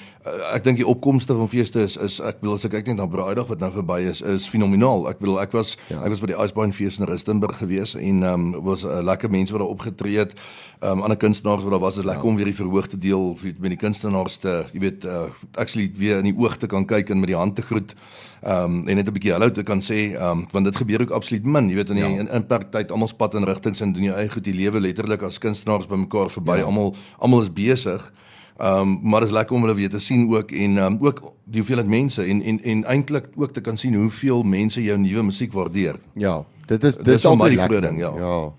ek 0.54 0.63
dink 0.63 0.77
die 0.77 0.88
opkomste 0.88 1.33
van 1.33 1.48
feeste 1.48 1.80
is 1.80 1.98
is 1.98 2.19
ek 2.19 2.39
bedoel 2.42 2.56
as 2.56 2.65
ek 2.65 2.71
kyk 2.71 2.88
net 2.88 2.98
na 2.98 3.07
Braaidag 3.07 3.48
wat 3.48 3.59
nou 3.59 3.71
verby 3.71 4.01
is 4.07 4.21
is 4.21 4.48
fenomenaal. 4.48 5.07
Ek 5.09 5.19
bedoel 5.19 5.42
ek 5.42 5.51
was 5.51 5.77
ja. 5.89 6.04
ek 6.04 6.09
was 6.09 6.19
by 6.19 6.27
die 6.27 6.39
Iceberg 6.39 6.75
fees 6.75 7.00
in 7.00 7.07
Rustenburg 7.07 7.57
gewees 7.57 7.95
en 7.95 8.24
ehm 8.24 8.56
um, 8.56 8.63
was 8.63 8.83
uh, 8.83 9.01
lekker 9.01 9.30
mense 9.30 9.51
wat 9.51 9.62
daar 9.62 9.75
opgetree 9.75 10.18
het. 10.18 10.36
Ehm 10.80 10.92
um, 10.92 11.01
ander 11.01 11.18
kunstenaars 11.18 11.63
wat 11.63 11.71
daar 11.71 11.80
was, 11.80 11.95
dit 11.95 12.06
lekker 12.06 12.24
ja. 12.24 12.30
om 12.30 12.36
weer 12.36 12.45
die 12.45 12.56
verhoog 12.56 12.88
te 12.88 12.98
deel 12.98 13.38
met 13.57 13.71
die 13.74 13.81
kunstenaars 13.81 14.38
te, 14.38 14.65
jy 14.74 14.80
weet, 14.80 15.06
uh, 15.06 15.24
actually 15.56 15.92
weer 15.95 16.18
in 16.21 16.30
die 16.30 16.38
oog 16.38 16.57
te 16.57 16.68
kan 16.69 16.86
kyk 16.86 17.09
en 17.09 17.19
met 17.19 17.31
die 17.31 17.38
hand 17.38 17.56
te 17.57 17.65
groet. 17.65 17.94
Ehm 18.42 18.63
um, 18.63 18.88
en 18.88 18.95
net 18.95 19.07
'n 19.07 19.13
bietjie 19.13 19.33
hallo 19.33 19.51
te 19.51 19.63
kan 19.63 19.81
sê, 19.81 20.13
ehm 20.13 20.30
um, 20.30 20.45
want 20.51 20.65
dit 20.65 20.75
gebeur 20.75 21.01
ook 21.01 21.15
absoluut 21.18 21.45
min, 21.45 21.69
jy 21.69 21.75
weet 21.75 21.89
in 21.89 22.00
die 22.00 22.04
ja. 22.04 22.19
in, 22.21 22.30
in 22.30 22.45
parktyd 22.48 22.92
almal 22.92 23.09
spat 23.09 23.33
in 23.36 23.48
rigtings 23.50 23.81
en 23.81 23.94
doen 23.94 24.04
jou 24.04 24.15
eie 24.18 24.30
goed, 24.30 24.44
die 24.44 24.54
lewe 24.54 24.80
letterlik 24.80 25.24
as 25.25 25.39
kunstenaars 25.42 25.88
bymekaar 25.89 26.30
verby, 26.30 26.59
ja. 26.62 26.69
almal 26.69 26.95
almal 27.18 27.42
is 27.42 27.54
besig. 27.54 28.12
Ehm 28.57 28.81
um, 28.81 29.00
maar 29.01 29.25
dit 29.25 29.30
is 29.30 29.36
lekker 29.36 29.56
om 29.56 29.65
hulle 29.65 29.75
weer 29.75 29.89
te 29.89 30.00
sien 30.00 30.30
ook 30.33 30.51
en 30.51 30.77
ehm 30.77 30.94
um, 30.94 30.98
ook 31.01 31.21
die 31.44 31.62
hoeveelheid 31.62 31.89
mense 31.89 32.24
en 32.24 32.44
en 32.44 32.63
en 32.63 32.86
eintlik 32.86 33.27
ook 33.36 33.54
te 33.54 33.62
kan 33.62 33.77
sien 33.77 33.94
hoeveel 33.94 34.44
mense 34.44 34.83
jou 34.83 34.98
nuwe 34.98 35.24
musiek 35.24 35.54
waardeer. 35.54 36.00
Ja, 36.13 36.44
dit 36.65 36.83
is 36.83 36.98
dis 36.98 37.25
al 37.25 37.36
my 37.36 37.56
groot 37.56 37.81
ding, 37.81 38.00
ja. 38.00 38.13
Ja. 38.18 38.54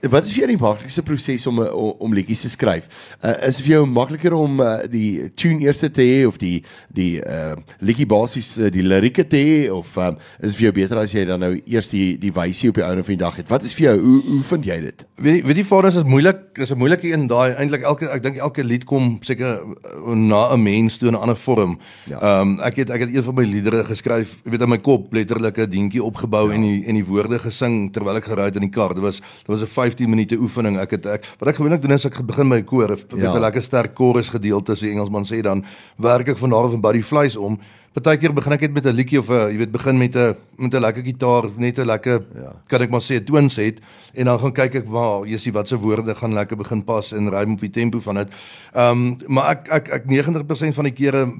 Wat 0.00 0.26
is 0.26 0.32
vir 0.34 0.44
jou 0.44 0.48
die 0.50 0.60
maklikste 0.60 1.02
proses 1.02 1.46
om 1.46 1.62
eh, 1.62 1.72
om, 1.72 1.94
om 2.06 2.14
liedjies 2.16 2.44
te 2.44 2.50
skryf? 2.52 2.88
Uh, 3.22 3.32
is 3.48 3.60
vir 3.64 3.76
jou 3.76 3.82
makliker 3.88 4.34
om 4.36 4.60
uh, 4.60 4.84
die 4.90 5.30
tune 5.38 5.64
eers 5.64 5.80
te 5.80 5.90
hê 5.96 6.26
of 6.28 6.38
die 6.40 6.62
die 6.94 7.20
uh, 7.22 7.56
liedjie 7.80 8.06
basies 8.08 8.56
uh, 8.58 8.70
die 8.72 8.84
lirieke 8.84 9.24
te 9.26 9.40
hê 9.40 9.56
of 9.72 9.94
um, 10.00 10.18
is 10.44 10.56
vir 10.58 10.68
jou 10.68 10.74
beter 10.80 11.00
as 11.00 11.14
jy 11.14 11.24
dan 11.28 11.40
nou 11.40 11.52
eers 11.64 11.88
die 11.92 12.16
die 12.20 12.32
wysie 12.34 12.70
op 12.72 12.80
die 12.80 12.84
ouene 12.86 13.04
van 13.06 13.14
die 13.14 13.22
dag 13.22 13.38
het? 13.40 13.48
Wat 13.52 13.64
is 13.64 13.74
vir 13.76 13.90
jou 13.90 13.96
hoe 14.02 14.18
hoe 14.26 14.42
vind 14.52 14.68
jy 14.68 14.78
dit? 14.88 15.06
Weet 15.22 15.46
weet 15.46 15.60
die 15.62 15.66
vaders 15.68 16.00
is 16.02 16.08
moeilik, 16.08 16.44
is 16.60 16.72
'n 16.72 16.78
moeilike 16.78 17.12
een 17.12 17.26
daai 17.26 17.54
eintlik 17.54 17.82
elke 17.82 18.10
ek 18.10 18.22
dink 18.22 18.36
elke 18.36 18.64
lied 18.64 18.84
kom 18.84 19.18
seker 19.22 19.62
na 20.06 20.52
'n 20.52 20.62
mens 20.62 20.98
toe 20.98 21.08
in 21.08 21.14
'n 21.14 21.20
ander 21.20 21.36
vorm. 21.36 21.78
Ja. 22.06 22.20
Ehm 22.20 22.24
ja. 22.24 22.40
um, 22.40 22.60
ek 22.60 22.76
het 22.76 22.90
ek 22.90 23.00
het 23.06 23.14
een 23.14 23.22
van 23.22 23.34
my 23.34 23.44
liedere 23.44 23.84
geskryf, 23.84 24.38
weet 24.44 24.62
in 24.62 24.68
my 24.68 24.78
kop 24.78 25.12
letterlik 25.12 25.58
'n 25.58 25.70
dingetjie 25.70 26.02
opgebou 26.02 26.48
ja. 26.48 26.54
en 26.54 26.62
die 26.62 26.84
en 26.86 26.94
die 26.94 27.04
woorde 27.04 27.38
gesing 27.38 27.92
terwyl 27.92 28.16
ek 28.16 28.24
gery 28.24 28.44
het 28.44 28.56
in 28.56 28.66
die 28.66 28.70
kar. 28.70 28.94
Dit 28.94 29.02
was 29.02 29.20
dit 29.20 29.46
was 29.46 29.62
'n 29.62 29.66
15 29.86 30.10
minute 30.10 30.38
oefening. 30.40 30.78
Ek 30.82 30.96
het 30.96 31.06
ek 31.06 31.30
wat 31.38 31.52
ek 31.52 31.60
gewoonlik 31.60 31.82
doen 31.82 31.96
is 31.96 32.06
ek 32.08 32.20
begin 32.26 32.50
my 32.50 32.60
koor, 32.66 32.92
ek 32.96 33.06
het 33.06 33.16
ja. 33.22 33.32
'n 33.32 33.46
lekker 33.46 33.62
sterk 33.62 33.94
chorus 33.94 34.28
gedeelte, 34.28 34.76
so 34.76 34.86
Engelsman 34.86 35.24
sê 35.24 35.42
dan 35.42 35.64
werk 35.96 36.28
ek 36.34 36.38
van 36.38 36.50
daar 36.50 36.68
af 36.68 36.74
en 36.74 36.80
by 36.80 36.92
die 36.92 37.06
vleis 37.06 37.36
om. 37.36 37.58
Partykeer 37.96 38.34
begin 38.36 38.52
ek 38.52 38.60
net 38.66 38.74
met 38.76 38.86
'n 38.86 38.92
liedjie 38.92 39.18
of 39.18 39.30
'n 39.30 39.48
jy 39.52 39.56
weet 39.56 39.72
begin 39.72 39.96
met 39.96 40.16
'n 40.16 40.36
met 40.58 40.74
'n 40.74 40.80
lekker 40.80 41.02
gitaar, 41.02 41.44
net 41.56 41.78
'n 41.78 41.86
lekker 41.86 42.24
ja. 42.34 42.52
kan 42.68 42.82
ek 42.82 42.90
maar 42.90 43.00
sê 43.00 43.16
'n 43.16 43.24
toonset 43.24 43.80
en 44.12 44.24
dan 44.24 44.38
gaan 44.38 44.52
kyk 44.52 44.74
ek 44.74 44.86
waar 44.86 45.24
jy 45.24 45.38
sien 45.38 45.52
wat 45.52 45.68
se 45.68 45.76
woorde 45.76 46.14
gaan 46.14 46.34
lekker 46.34 46.56
begin 46.56 46.84
pas 46.84 47.12
en 47.12 47.30
rym 47.30 47.52
op 47.52 47.60
die 47.60 47.70
tempo 47.70 47.98
van 47.98 48.14
dit. 48.16 48.28
Ehm 48.74 48.90
um, 48.90 49.16
maar 49.26 49.50
ek 49.50 49.68
ek 49.68 49.88
ek 49.88 50.04
90% 50.04 50.74
van 50.74 50.84
die 50.84 50.92
kere 50.92 51.32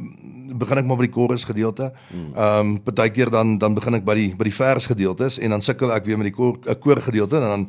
begin 0.57 0.79
ek 0.79 0.87
maar 0.87 0.97
by 0.97 1.07
die 1.07 1.13
chorus 1.13 1.45
gedeelte. 1.45 1.93
Hmm. 2.09 2.33
Ehm 2.35 2.61
um, 2.61 2.83
partykeer 2.83 3.31
dan 3.31 3.59
dan 3.59 3.75
begin 3.75 3.95
ek 3.95 4.05
by 4.05 4.15
die 4.15 4.35
by 4.37 4.45
die 4.45 4.55
vers 4.55 4.87
gedeeltes 4.87 5.39
en 5.39 5.51
dan 5.51 5.61
sukkel 5.61 5.93
ek 5.93 6.05
weer 6.05 6.17
met 6.17 6.33
die 6.33 6.37
koor, 6.37 6.57
koor 6.81 7.01
gedeelte 7.01 7.37
en 7.37 7.43
dan 7.43 7.69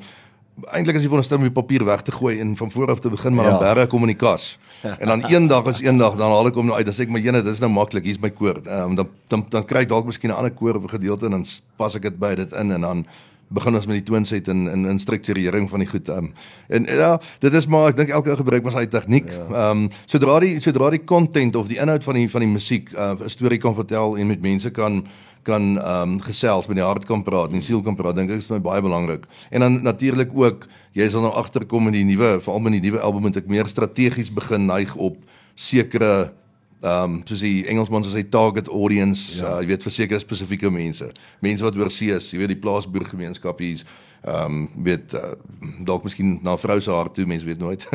eintlik 0.65 0.95
as 0.95 1.03
jy 1.03 1.09
van 1.09 1.19
'n 1.19 1.23
stuk 1.23 1.39
met 1.39 1.53
papier 1.53 1.85
weg 1.85 2.01
te 2.01 2.11
gooi 2.11 2.39
en 2.39 2.55
van 2.55 2.71
voor 2.71 2.91
af 2.91 2.99
te 2.99 3.09
begin 3.09 3.33
maar 3.33 3.45
ja. 3.45 3.57
dan 3.57 3.75
berg 3.75 3.87
kom 3.87 4.01
in 4.01 4.07
die 4.07 4.15
kas. 4.15 4.57
En 4.81 5.07
dan 5.07 5.25
eendag 5.25 5.65
is 5.65 5.81
eendag 5.81 6.15
dan 6.15 6.31
haal 6.31 6.47
ek 6.47 6.55
hom 6.55 6.65
nou 6.65 6.77
uit. 6.77 6.85
Dan 6.85 6.95
sê 6.95 7.01
ek 7.01 7.09
my 7.09 7.19
jene, 7.19 7.41
dit 7.41 7.53
is 7.53 7.59
nou 7.59 7.71
maklik. 7.71 8.03
Hier's 8.03 8.19
my 8.19 8.29
koor. 8.29 8.61
Ehm 8.65 8.89
um, 8.89 8.95
dan 8.95 9.07
dan 9.27 9.45
dan 9.49 9.65
kry 9.65 9.85
ek 9.85 9.89
dalk 9.89 10.05
miskien 10.05 10.31
'n 10.31 10.37
ander 10.37 10.51
koor 10.51 10.75
op 10.75 10.83
'n 10.83 10.89
gedeelte 10.89 11.25
en 11.25 11.31
dan 11.31 11.45
pas 11.77 11.95
ek 11.95 12.01
dit 12.01 12.19
by 12.19 12.35
dit 12.35 12.53
in 12.53 12.71
en 12.71 12.81
dan 12.81 13.05
begin 13.47 13.75
ons 13.75 13.85
met 13.87 13.95
die 13.95 14.03
toonset 14.03 14.47
en 14.47 14.67
in 14.67 14.85
in 14.85 14.99
strukturering 14.99 15.69
van 15.69 15.79
die 15.79 15.87
goed. 15.87 16.09
Ehm 16.09 16.17
um, 16.17 16.33
en 16.67 16.83
ja, 16.83 17.19
dit 17.39 17.53
is 17.53 17.67
maar 17.67 17.89
ek 17.89 17.95
dink 17.95 18.09
elke 18.09 18.29
ou 18.29 18.37
gebruik 18.37 18.63
maar 18.63 18.75
sy 18.75 18.85
tegniek. 18.85 19.29
Ja. 19.29 19.45
Ehm 19.45 19.53
ja. 19.53 19.69
um, 19.69 19.89
sodra 20.05 20.39
die 20.39 20.59
sodra 20.59 20.89
die 20.89 21.03
content 21.03 21.55
of 21.55 21.67
die 21.67 21.79
inhoud 21.79 22.03
van 22.03 22.13
die 22.13 22.29
van 22.29 22.41
die 22.41 22.51
musiek 22.51 22.91
uh, 22.93 23.13
'n 23.15 23.29
storie 23.29 23.59
kan 23.59 23.75
vertel 23.75 24.17
en 24.17 24.27
met 24.27 24.41
mense 24.41 24.69
kan 24.69 25.05
kan 25.43 25.77
ehm 25.77 26.15
um, 26.15 26.17
gesels 26.21 26.67
met 26.67 26.79
die 26.79 26.85
hart 26.85 27.05
kan 27.05 27.23
praat 27.23 27.51
en 27.51 27.59
die 27.59 27.65
siel 27.65 27.81
kan 27.83 27.95
praat 27.95 28.15
dink 28.15 28.31
ek 28.31 28.41
is 28.43 28.49
my 28.49 28.59
baie 28.59 28.81
belangrik. 28.81 29.27
En 29.51 29.59
dan 29.65 29.81
natuurlik 29.83 30.33
ook 30.33 30.67
jy 30.97 31.09
sal 31.09 31.21
nou 31.21 31.33
agterkom 31.33 31.87
in 31.91 31.93
die 31.99 32.07
nuwe 32.15 32.37
veral 32.41 32.59
met 32.59 32.77
die 32.77 32.89
nuwe 32.89 32.99
album 32.99 33.27
moet 33.27 33.37
ek 33.37 33.47
meer 33.47 33.67
strategies 33.67 34.33
begin 34.33 34.65
neig 34.67 34.95
op 34.95 35.17
sekere 35.55 36.33
ehm 36.81 37.03
um, 37.03 37.21
soos 37.25 37.41
die 37.41 37.65
Engelsman 37.65 38.05
sê 38.05 38.21
target 38.29 38.67
audience, 38.69 39.39
ja. 39.39 39.55
uh, 39.55 39.61
jy 39.61 39.71
weet 39.71 39.85
vir 39.87 39.93
sekere 39.95 40.21
spesifieke 40.21 40.69
mense. 40.69 41.07
Mense 41.41 41.65
wat 41.65 41.77
oor 41.79 41.89
see 41.89 42.13
is, 42.13 42.29
jy 42.29 42.43
weet 42.43 42.53
die 42.53 42.61
plaasboergemeenskap 42.61 43.63
hier 43.65 43.81
ehm 44.27 44.45
um, 44.45 44.59
weet 44.85 45.15
uh, 45.17 45.33
dalk 45.87 46.05
miskien 46.05 46.37
na 46.45 46.53
vrou 46.57 46.77
se 46.81 46.93
hart 46.93 47.15
toe, 47.17 47.25
mense 47.25 47.47
weet 47.47 47.61
nooit. 47.63 47.87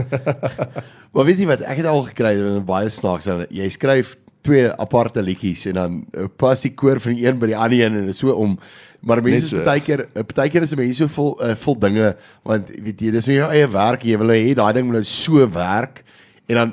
maar 1.14 1.28
weet 1.28 1.38
jy 1.44 1.46
wat, 1.46 1.62
ek 1.62 1.82
het 1.82 1.90
al 1.90 2.02
gekry 2.08 2.34
in 2.40 2.66
baie 2.66 2.90
snaaks 2.90 3.30
en 3.30 3.44
jy 3.54 3.68
skryf 3.70 4.16
twee 4.42 4.70
aparte 4.70 5.22
liedjies 5.22 5.66
en 5.70 5.78
dan 5.78 5.98
uh, 6.18 6.28
pas 6.36 6.60
die 6.64 6.74
koor 6.74 7.00
van 7.02 7.14
die 7.16 7.26
een 7.26 7.38
by 7.40 7.52
die 7.52 7.58
ander 7.58 7.78
een 7.78 7.98
en 8.02 8.14
so 8.16 8.34
om 8.34 8.56
maar 9.02 9.22
mense 9.22 9.50
so. 9.50 9.64
baie 9.66 9.82
keer 9.82 10.06
baie 10.34 10.50
keer 10.50 10.66
is 10.66 10.74
mense 10.78 11.02
so 11.02 11.10
vol 11.16 11.34
uh, 11.42 11.54
vol 11.64 11.78
dinge 11.78 12.14
want 12.46 12.70
weet 12.70 13.04
jy 13.06 13.12
dis 13.14 13.28
nie 13.30 13.38
jou 13.40 13.50
eie 13.50 13.68
werk 13.70 14.06
jy 14.06 14.18
wil 14.20 14.34
hê 14.34 14.54
daai 14.58 14.72
ding 14.76 14.88
moet 14.88 15.00
nou 15.00 15.06
so 15.08 15.46
werk 15.54 16.02
en 16.50 16.58
dan 16.58 16.72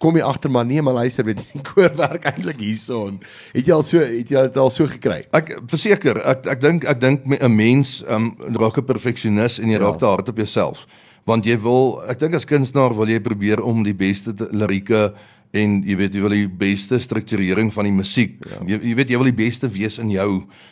kom 0.00 0.16
jy 0.16 0.24
agter 0.24 0.52
maar 0.52 0.66
nee 0.68 0.82
maar 0.82 0.96
luister 1.00 1.26
weet 1.28 1.42
jy 1.44 1.62
koor 1.70 1.92
werk 1.98 2.26
eintlik 2.30 2.62
hierson 2.62 3.20
het 3.52 3.66
jy 3.66 3.76
al 3.76 3.84
so 3.86 4.00
het 4.00 4.32
jy 4.32 4.46
dit 4.48 4.58
al 4.64 4.72
so 4.72 4.88
gekry 4.90 5.22
ek 5.36 5.54
verseker 5.70 6.22
ek 6.34 6.48
ek 6.56 6.64
dink 6.64 6.88
ek 6.88 7.00
dink 7.02 7.28
'n 7.28 7.52
mens 7.52 8.00
um, 8.08 8.32
raak 8.56 8.80
'n 8.80 8.88
perfeksionis 8.88 9.60
en 9.60 9.68
jy 9.68 9.78
ja. 9.78 9.84
raak 9.84 10.00
te 10.00 10.08
hard 10.08 10.32
op 10.32 10.40
jouself 10.40 10.86
want 11.28 11.46
jy 11.46 11.58
wil 11.60 12.00
ek 12.08 12.20
dink 12.20 12.34
as 12.34 12.48
kunstenaar 12.48 12.96
wil 12.96 13.08
jy 13.08 13.20
probeer 13.20 13.60
om 13.62 13.84
die 13.84 13.96
beste 13.96 14.34
lirieke 14.50 15.12
en 15.50 15.80
jy 15.82 15.96
weet 15.98 16.14
jy 16.14 16.22
wil 16.22 16.34
die 16.34 16.48
beste 16.48 16.98
strukturering 17.02 17.72
van 17.74 17.88
die 17.88 17.94
musiek. 17.94 18.36
Ja. 18.46 18.60
Jy, 18.66 18.80
jy 18.90 18.96
weet 19.00 19.10
jy 19.10 19.18
wil 19.18 19.30
die 19.32 19.40
beste 19.40 19.70
wees 19.70 19.98
in 19.98 20.12
jou 20.14 20.30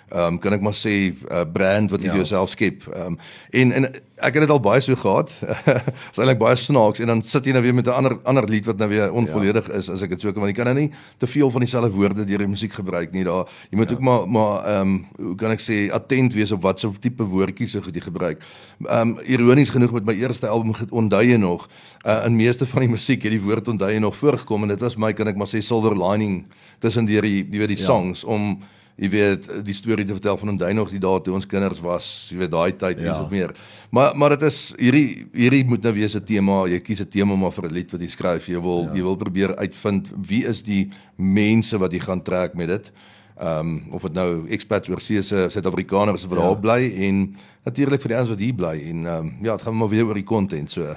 ehm 0.09 0.35
um, 0.35 0.37
kan 0.41 0.55
ek 0.57 0.63
maar 0.65 0.77
sê 0.77 1.13
uh, 1.13 1.43
brand 1.53 1.91
wat 1.93 2.01
jy 2.01 2.09
ja. 2.09 2.15
vir 2.15 2.23
jouself 2.23 2.55
skep. 2.55 2.87
Ehm 2.89 3.13
um, 3.13 3.19
en 3.61 3.73
en 3.77 3.89
ek 4.19 4.39
het 4.39 4.47
dit 4.47 4.51
al 4.51 4.61
baie 4.63 4.81
so 4.81 4.97
gehad. 4.97 5.33
Dit's 6.09 6.21
eintlik 6.23 6.41
baie 6.41 6.57
snaaks 6.57 7.03
en 7.05 7.13
dan 7.13 7.21
sit 7.27 7.45
jy 7.45 7.53
nou 7.53 7.63
weer 7.63 7.77
met 7.77 7.87
'n 7.87 7.97
ander 7.99 8.17
ander 8.25 8.49
lied 8.49 8.65
wat 8.67 8.79
nou 8.79 8.89
weer 8.89 9.13
onvolledig 9.13 9.69
ja. 9.69 9.75
is 9.83 9.91
as 9.91 10.03
ek 10.03 10.15
dit 10.17 10.21
so 10.21 10.33
kan 10.33 10.43
want 10.43 10.55
jy 10.55 10.57
kan 10.57 10.71
nou 10.73 10.79
nie 10.79 10.91
te 11.19 11.27
veel 11.27 11.51
van 11.51 11.61
dieselfde 11.61 11.91
woorde 11.93 12.25
deur 12.25 12.39
die 12.39 12.49
musiek 12.49 12.73
gebruik 12.73 13.13
nie. 13.13 13.25
Daar 13.25 13.45
jy 13.71 13.77
moet 13.77 13.91
ja. 13.91 13.97
ook 13.97 14.03
maar 14.03 14.29
maar 14.29 14.65
ehm 14.65 14.81
um, 14.81 15.07
hoe 15.17 15.37
kan 15.37 15.51
ek 15.51 15.61
sê 15.61 15.91
attent 15.93 16.33
wees 16.35 16.53
op 16.53 16.63
wat 16.63 16.81
so 16.81 16.95
tipe 17.01 17.25
woordjies 17.25 17.77
so 17.77 17.81
goed 17.81 17.95
jy 17.95 18.01
gebruik. 18.01 18.41
Ehm 18.89 19.19
um, 19.19 19.19
ironies 19.27 19.71
genoeg 19.71 19.93
met 19.93 20.05
my 20.05 20.17
eerste 20.17 20.49
album 20.49 20.73
onthou 20.91 21.23
jy 21.23 21.37
nog 21.37 21.69
uh, 22.07 22.25
in 22.27 22.37
meeste 22.37 22.67
van 22.67 22.81
die 22.81 22.91
musiek 22.95 23.23
het 23.23 23.33
die 23.33 23.43
woord 23.43 23.69
onthou 23.69 23.91
jy 23.91 23.99
nog 23.99 24.17
voorgekom 24.17 24.63
en 24.63 24.69
dit 24.69 24.81
was 24.81 24.97
my 24.97 25.13
kan 25.13 25.29
ek 25.29 25.37
maar 25.37 25.51
sê 25.51 25.63
silver 25.63 25.97
lining 25.97 26.45
tussen 26.79 27.07
deur 27.07 27.23
die 27.23 27.45
jy 27.45 27.59
weet 27.59 27.75
die 27.75 27.81
ja. 27.81 27.87
songs 27.87 28.25
om 28.25 28.59
jy 28.99 29.09
weet 29.13 29.47
die 29.63 29.75
storie 29.77 30.05
te 30.07 30.17
vertel 30.17 30.39
van 30.41 30.55
onthou 30.55 30.71
nog 30.75 30.91
die 30.91 31.01
dae 31.03 31.21
toe 31.23 31.35
ons 31.39 31.47
kinders 31.47 31.79
was, 31.83 32.07
jy 32.33 32.41
weet 32.41 32.51
daai 32.51 32.73
tyd 32.75 32.99
ja. 32.99 33.13
en 33.13 33.21
so 33.21 33.31
meer. 33.31 33.55
Maar 33.95 34.17
maar 34.19 34.35
dit 34.35 34.47
is 34.49 34.59
hierdie 34.79 35.27
hierdie 35.33 35.63
moet 35.69 35.87
nou 35.87 35.93
wees 35.95 36.17
'n 36.17 36.25
tema. 36.25 36.67
Jy 36.67 36.81
kies 36.81 37.01
'n 37.01 37.09
tema 37.09 37.37
maar 37.37 37.53
vir 37.53 37.69
'n 37.69 37.75
lied 37.75 37.93
wat 37.93 38.01
jy 38.01 38.09
skryf. 38.09 38.47
Jy 38.49 38.61
wil 38.61 38.83
ja. 38.85 38.95
jy 38.95 39.03
wil 39.03 39.17
probeer 39.17 39.57
uitvind 39.57 40.11
wie 40.17 40.45
is 40.45 40.63
die 40.63 40.91
mense 41.17 41.79
wat 41.79 41.93
jy 41.93 42.01
gaan 42.01 42.23
trek 42.23 42.55
met 42.55 42.69
dit. 42.69 42.93
Ehm 43.39 43.61
um, 43.61 43.83
of 43.93 44.03
dit 44.03 44.13
nou 44.13 44.49
expats 44.51 44.89
oorsee 44.89 45.23
se 45.23 45.47
Suid-Afrikaners 45.49 46.27
wat 46.27 46.39
ja. 46.39 46.45
daar 46.45 46.59
bly 46.59 46.93
en 47.07 47.37
natuurlik 47.65 48.01
vir 48.03 48.09
die 48.09 48.17
ouens 48.17 48.31
wat 48.31 48.39
hier 48.39 48.55
bly 48.55 48.77
en 48.91 49.07
ehm 49.07 49.19
um, 49.19 49.37
ja, 49.43 49.57
dit 49.57 49.63
gaan 49.63 49.77
maar 49.77 49.89
weer 49.89 50.07
oor 50.07 50.15
die 50.15 50.25
content 50.25 50.71
so. 50.71 50.97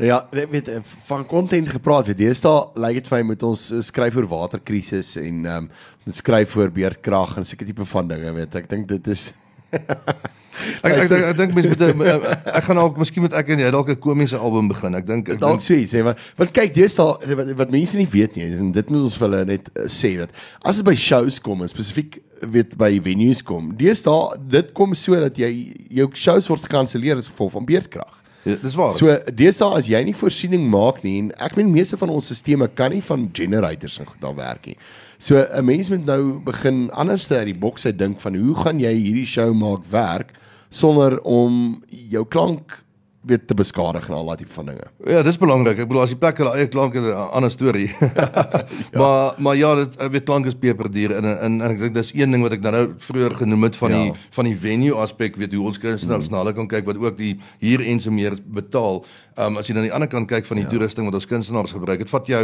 Ja, 0.00 0.22
ek 0.32 0.50
weet 0.50 0.68
eh, 0.72 0.80
van 1.08 1.26
content 1.28 1.68
gepraat 1.68 2.08
het. 2.10 2.18
Deesdae 2.18 2.70
lyk 2.80 3.02
dit 3.02 3.08
vir 3.10 3.20
my 3.20 3.32
moet 3.32 3.42
ons 3.46 3.64
eh, 3.70 3.82
skryf 3.84 4.16
oor 4.16 4.28
waterkrisis 4.30 5.16
en 5.20 5.44
ehm 5.44 5.68
um, 5.68 6.14
skryf 6.16 6.56
oor 6.58 6.72
beerdkrag 6.74 7.36
en 7.38 7.44
seker 7.46 7.68
tipe 7.68 7.84
van 7.86 8.08
dinge, 8.08 8.32
weet 8.34 8.56
ek. 8.56 8.64
Ek 8.64 8.70
dink 8.70 8.88
dit 8.90 9.12
is 9.12 9.28
ek 10.84 10.96
ek 11.04 11.12
ek 11.12 11.36
dink 11.38 11.54
mens 11.56 11.68
moet 11.70 11.84
ek 11.86 12.64
gaan 12.66 12.80
dalk 12.80 12.98
miskien 13.00 13.24
moet 13.24 13.36
ek 13.38 13.52
en 13.54 13.62
jy 13.62 13.70
dalk 13.72 13.92
'n 13.92 14.00
komiese 14.02 14.36
album 14.36 14.68
begin. 14.72 14.96
Ek 14.98 15.06
dink 15.06 15.30
ek 15.36 15.40
dalk 15.40 15.62
sê 15.64 15.82
sê 15.88 16.02
maar 16.04 16.18
want 16.36 16.52
kyk 16.56 16.74
deesdae 16.76 17.36
wat, 17.38 17.52
wat 17.62 17.72
mense 17.72 17.96
nie 17.96 18.08
weet 18.08 18.36
nie 18.36 18.48
en 18.48 18.72
dit 18.72 18.90
moet 18.90 19.06
ons 19.06 19.16
vir 19.16 19.28
hulle 19.28 19.44
net 19.52 19.70
uh, 19.76 19.86
sê 19.88 20.16
dat 20.20 20.30
as 20.64 20.80
dit 20.80 20.88
by 20.88 20.96
shows 20.96 21.40
kom 21.40 21.62
en 21.62 21.70
spesifiek 21.70 22.20
weet 22.42 22.74
by 22.76 22.96
venues 22.98 23.42
kom. 23.46 23.70
Deesdae 23.78 24.40
dit 24.50 24.72
kom 24.74 24.96
so 24.98 25.14
dat 25.20 25.38
jy 25.38 25.52
jou 26.00 26.10
shows 26.14 26.48
word 26.50 26.66
gekanselleer 26.66 27.16
as 27.16 27.30
gevolg 27.30 27.54
van 27.54 27.68
beerdkrag. 27.68 28.21
Ja, 28.42 28.56
dis 28.62 28.74
waar. 28.74 28.90
So 28.90 29.14
deesdae 29.34 29.78
as 29.78 29.86
jy 29.86 30.00
nie 30.02 30.16
voorsiening 30.18 30.64
maak 30.70 31.02
nie 31.06 31.18
en 31.20 31.30
ek 31.38 31.54
meen 31.58 31.70
meeste 31.70 31.98
van 32.00 32.10
ons 32.10 32.32
stelsels 32.32 32.74
kan 32.74 32.90
nie 32.90 33.02
van 33.06 33.28
generators 33.32 34.00
en 34.02 34.08
goed 34.08 34.20
daar 34.20 34.34
werk 34.34 34.66
nie. 34.66 34.76
So 35.18 35.38
'n 35.38 35.64
mens 35.64 35.88
moet 35.88 36.04
nou 36.04 36.40
begin 36.42 36.90
anders 36.90 37.28
uit 37.30 37.44
die 37.44 37.54
boks 37.54 37.86
uit 37.86 37.98
dink 37.98 38.20
van 38.20 38.34
hoe 38.34 38.54
gaan 38.54 38.80
jy 38.80 38.92
hierdie 38.92 39.26
show 39.26 39.54
maak 39.54 39.84
werk 39.90 40.32
sonder 40.70 41.20
om 41.20 41.84
jou 41.88 42.24
klank 42.24 42.82
weet 43.22 43.46
te 43.46 43.54
beskadig 43.54 44.08
en 44.08 44.14
al 44.14 44.26
daai 44.26 44.36
tipe 44.40 44.54
van 44.56 44.66
dinge. 44.72 44.86
Ja, 45.06 45.22
dis 45.22 45.38
belangrik. 45.38 45.78
Ek 45.78 45.88
bedoel 45.90 46.02
as 46.04 46.14
die 46.14 46.18
plek 46.18 46.40
hulle 46.42 46.54
eie 46.58 46.68
klank 46.70 46.96
'n 46.98 47.12
ander 47.14 47.50
storie. 47.50 47.90
ja. 47.98 48.28
Maar 49.02 49.34
maar 49.38 49.56
ja, 49.56 49.74
dit 49.74 49.96
weet 50.10 50.24
klank 50.24 50.46
is 50.46 50.54
peperdier 50.54 51.14
en 51.16 51.24
en, 51.24 51.60
en 51.60 51.70
ek 51.70 51.80
dink 51.80 51.94
dis 51.94 52.12
een 52.14 52.30
ding 52.30 52.42
wat 52.42 52.52
ek 52.52 52.64
nou 52.66 52.94
vroeër 52.98 53.34
genoem 53.42 53.62
het 53.68 53.76
van 53.76 53.90
ja. 53.90 54.02
die 54.02 54.12
van 54.30 54.44
die 54.44 54.56
venue 54.56 54.94
aspek, 54.94 55.36
weet 55.36 55.52
hoe 55.52 55.66
ons 55.66 55.78
kunstenaars 55.78 56.28
mm. 56.28 56.34
na 56.34 56.42
hulle 56.42 56.54
kan 56.56 56.68
kyk 56.68 56.86
wat 56.86 56.98
ook 56.98 57.16
die 57.16 57.38
hier 57.58 57.80
en 57.80 58.00
so 58.00 58.10
meer 58.10 58.36
betaal. 58.46 59.04
Um 59.36 59.56
as 59.56 59.66
jy 59.66 59.74
dan 59.74 59.82
aan 59.82 59.88
die 59.88 59.94
ander 59.96 60.08
kant 60.08 60.28
kyk 60.28 60.46
van 60.46 60.60
die 60.60 60.64
ja. 60.64 60.70
toerusting 60.70 61.06
wat 61.08 61.14
ons 61.14 61.26
kunstenaars 61.26 61.72
gebruik, 61.72 62.02
dit 62.04 62.10
vat 62.10 62.26
jou 62.28 62.42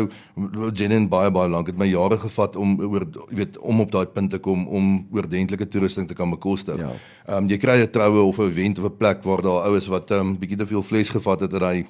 genuine 0.73 1.09
baie 1.09 1.31
baie 1.31 1.51
lank. 1.53 1.67
Dit 1.67 1.79
my 1.81 1.89
jare 1.91 2.19
gevat 2.19 2.57
om 2.57 2.79
oor 2.81 3.05
weet 3.29 3.59
om 3.59 3.81
op 3.85 3.93
daai 3.93 4.07
punt 4.07 4.31
te 4.31 4.39
kom 4.39 4.67
om 4.67 5.07
oordentlike 5.13 5.69
toerusting 5.69 6.09
te 6.09 6.17
kan 6.17 6.31
bekostig. 6.31 6.81
Ja. 6.81 6.95
Um 7.37 7.49
jy 7.49 7.59
kry 7.59 7.83
'n 7.83 7.91
troue 7.91 8.23
of 8.23 8.39
'n 8.39 8.49
event 8.49 8.79
of 8.79 8.85
'n 8.85 8.97
plek 8.97 9.23
waar 9.23 9.43
daar 9.43 9.69
oues 9.69 9.87
wat 9.87 10.11
um 10.11 10.39
bietjie 10.39 10.59
soveel 10.59 10.83
vlees 10.83 11.11
gevat 11.11 11.41
het 11.41 11.51
dat 11.51 11.63
hy 11.63 11.87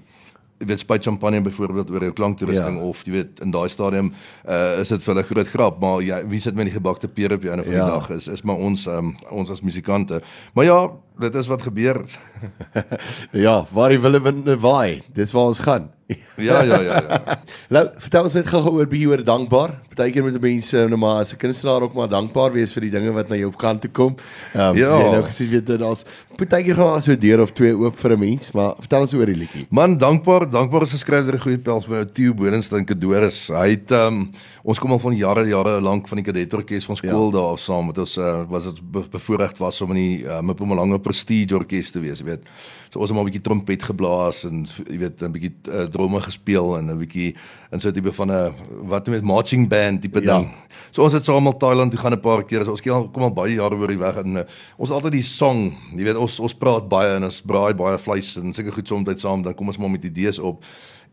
jy 0.59 0.67
weet 0.67 0.83
spyt 0.83 1.07
champagne 1.07 1.41
byvoorbeeld 1.45 1.91
oor 1.91 2.05
jou 2.09 2.15
klanktoerusting 2.19 2.79
ja. 2.81 2.87
of 2.91 3.03
jy 3.07 3.13
weet 3.15 3.43
in 3.45 3.53
daai 3.55 3.69
stadium 3.71 4.11
uh, 4.11 4.81
is 4.83 4.91
dit 4.91 5.05
vir 5.05 5.15
hulle 5.15 5.27
groot 5.29 5.53
grap 5.53 5.79
maar 5.83 6.03
ja 6.03 6.19
wie 6.27 6.41
sit 6.43 6.57
met 6.59 6.67
die 6.71 6.75
gebakte 6.75 7.09
pere 7.09 7.39
op 7.39 7.47
jou 7.47 7.53
en 7.55 7.63
op 7.63 7.69
die 7.69 7.79
ja. 7.79 7.87
dag? 7.87 8.11
Is 8.17 8.27
is 8.29 8.43
maar 8.43 8.59
ons 8.59 8.87
um, 8.91 9.15
ons 9.31 9.51
as 9.51 9.63
musikante. 9.63 10.23
Maar 10.55 10.67
ja 10.69 10.81
dit 11.19 11.35
is 11.35 11.51
wat 11.51 11.63
gebeur. 11.63 12.03
Ja 13.47 13.67
waar 13.75 13.93
jy 13.93 14.01
wil 14.01 14.19
in 14.19 14.45
waai? 14.61 15.03
Dis 15.15 15.33
waar 15.33 15.53
ons 15.53 15.63
gaan. 15.63 15.91
Ja 16.37 16.63
ja 16.63 16.81
ja 16.81 17.01
ja. 17.03 17.19
Nou 17.75 17.85
vertel 17.99 18.29
ons 18.31 18.39
net 18.39 18.51
gou 18.51 18.63
oor 18.73 18.91
bietjie 18.91 19.11
oor 19.13 19.25
dankbaar 19.25 19.77
partykeer 19.99 20.27
met 20.27 20.37
die 20.37 20.43
mense 20.45 20.85
nou 20.89 20.99
maar 21.01 21.23
as 21.23 21.33
'n 21.33 21.37
kunstenaar 21.37 21.83
ook 21.83 21.95
maar 21.95 22.09
dankbaar 22.09 22.53
wees 22.53 22.73
vir 22.73 22.83
die 22.87 22.91
dinge 22.91 23.13
wat 23.13 23.29
na 23.29 23.37
jou 23.37 23.51
kant 23.51 23.81
toe 23.81 23.91
kom? 23.91 24.17
Um, 24.55 24.77
ja. 24.77 24.87
so 24.87 25.03
jy 25.03 25.13
nou 25.13 25.23
gesien 25.23 25.51
weet 25.51 25.67
daar's 25.79 26.05
partykeer 26.37 26.75
gaan 26.75 26.95
as 26.95 27.09
'n 27.09 27.19
deur 27.19 27.41
of 27.41 27.53
twee 27.53 27.75
oop 27.75 27.99
vir 27.99 28.13
'n 28.13 28.19
mens 28.19 28.53
maar 28.53 28.75
vertel 28.79 29.01
ons 29.01 29.15
oor 29.15 29.27
die 29.27 29.35
liedjie. 29.35 29.67
Man 29.71 29.99
dankbaar 29.99 30.51
dankbaar 30.51 30.83
is 30.83 30.93
geskryf 30.93 31.25
deur 31.25 31.35
'n 31.35 31.41
goeie 31.41 31.59
pels 31.59 31.87
by 31.87 32.05
Theo 32.05 32.35
Bodenstein 32.35 32.85
Kadoris 32.85 33.49
hy 33.49 33.71
het 33.71 33.91
um, 33.91 34.31
ons 34.65 34.79
kom 34.79 34.93
al 34.93 34.99
van 34.99 35.17
jare 35.17 35.47
jare 35.49 35.81
lank 35.81 36.09
van 36.09 36.21
die 36.21 36.27
kadetorkes 36.27 36.85
van 36.85 36.97
skool 36.97 37.31
ja. 37.31 37.33
daar 37.33 37.53
af 37.53 37.61
saam 37.61 37.87
met 37.87 37.99
ons 37.99 38.17
uh, 38.19 38.45
was 38.49 38.65
dit 38.65 38.81
bevoorreg 39.11 39.57
was 39.59 39.81
om 39.81 39.95
in 39.97 40.01
die 40.01 40.25
uh, 40.25 40.41
Mpumalanga 40.45 40.99
prestige 40.99 41.57
orkes 41.57 41.91
te 41.91 42.01
wees, 42.01 42.21
jy 42.21 42.25
weet. 42.25 42.51
So 42.89 43.01
ons 43.01 43.11
het 43.11 43.17
maar 43.17 43.25
'n 43.25 43.31
bietjie 43.31 43.45
trompet 43.45 43.83
geblaas 43.83 44.45
en 44.45 44.67
jy 44.89 44.99
weet 44.99 45.23
'n 45.23 45.33
bietjie 45.33 45.55
uh, 45.69 45.87
drome 45.89 46.21
gespeel 46.21 46.79
en 46.79 46.91
'n 46.91 46.99
bietjie 46.99 47.35
in 47.73 47.81
so 47.81 47.89
'n 47.89 47.93
tipe 47.93 48.13
van 48.13 48.31
'n 48.31 48.55
wat 48.89 49.07
met 49.07 49.23
marching 49.23 49.69
band 49.69 50.03
tipe 50.03 50.21
ja. 50.23 50.39
ding. 50.39 50.51
So 50.91 51.03
ons 51.03 51.13
het 51.13 51.25
saam 51.25 51.47
al 51.47 51.57
Thailand 51.57 51.91
toe 51.91 52.01
gaan 52.01 52.13
'n 52.13 52.21
paar 52.21 52.45
keer. 52.45 52.65
So 52.65 52.71
ons 52.71 52.81
kom 52.83 53.23
al 53.23 53.33
baie 53.33 53.55
jare 53.55 53.75
oor 53.75 53.89
die 53.89 53.99
weg 53.99 54.17
en 54.17 54.37
uh, 54.37 54.43
ons 54.77 54.91
altyd 54.91 55.13
die 55.13 55.23
song, 55.23 55.77
jy 55.97 56.05
weet 56.05 56.17
ons 56.17 56.41
ons 56.41 56.55
praat 56.55 56.89
baie 56.89 57.17
en 57.17 57.25
ons 57.25 57.43
braai 57.43 57.75
baie 57.75 57.99
vleis 57.99 58.37
en 58.37 58.55
seker 58.55 58.73
goed 58.73 58.89
soms 58.89 59.05
tyd 59.05 59.21
saam 59.21 59.43
dan 59.43 59.55
kom 59.55 59.67
ons 59.67 59.79
maar 59.79 59.91
met 59.91 60.05
idees 60.05 60.39
op. 60.39 60.65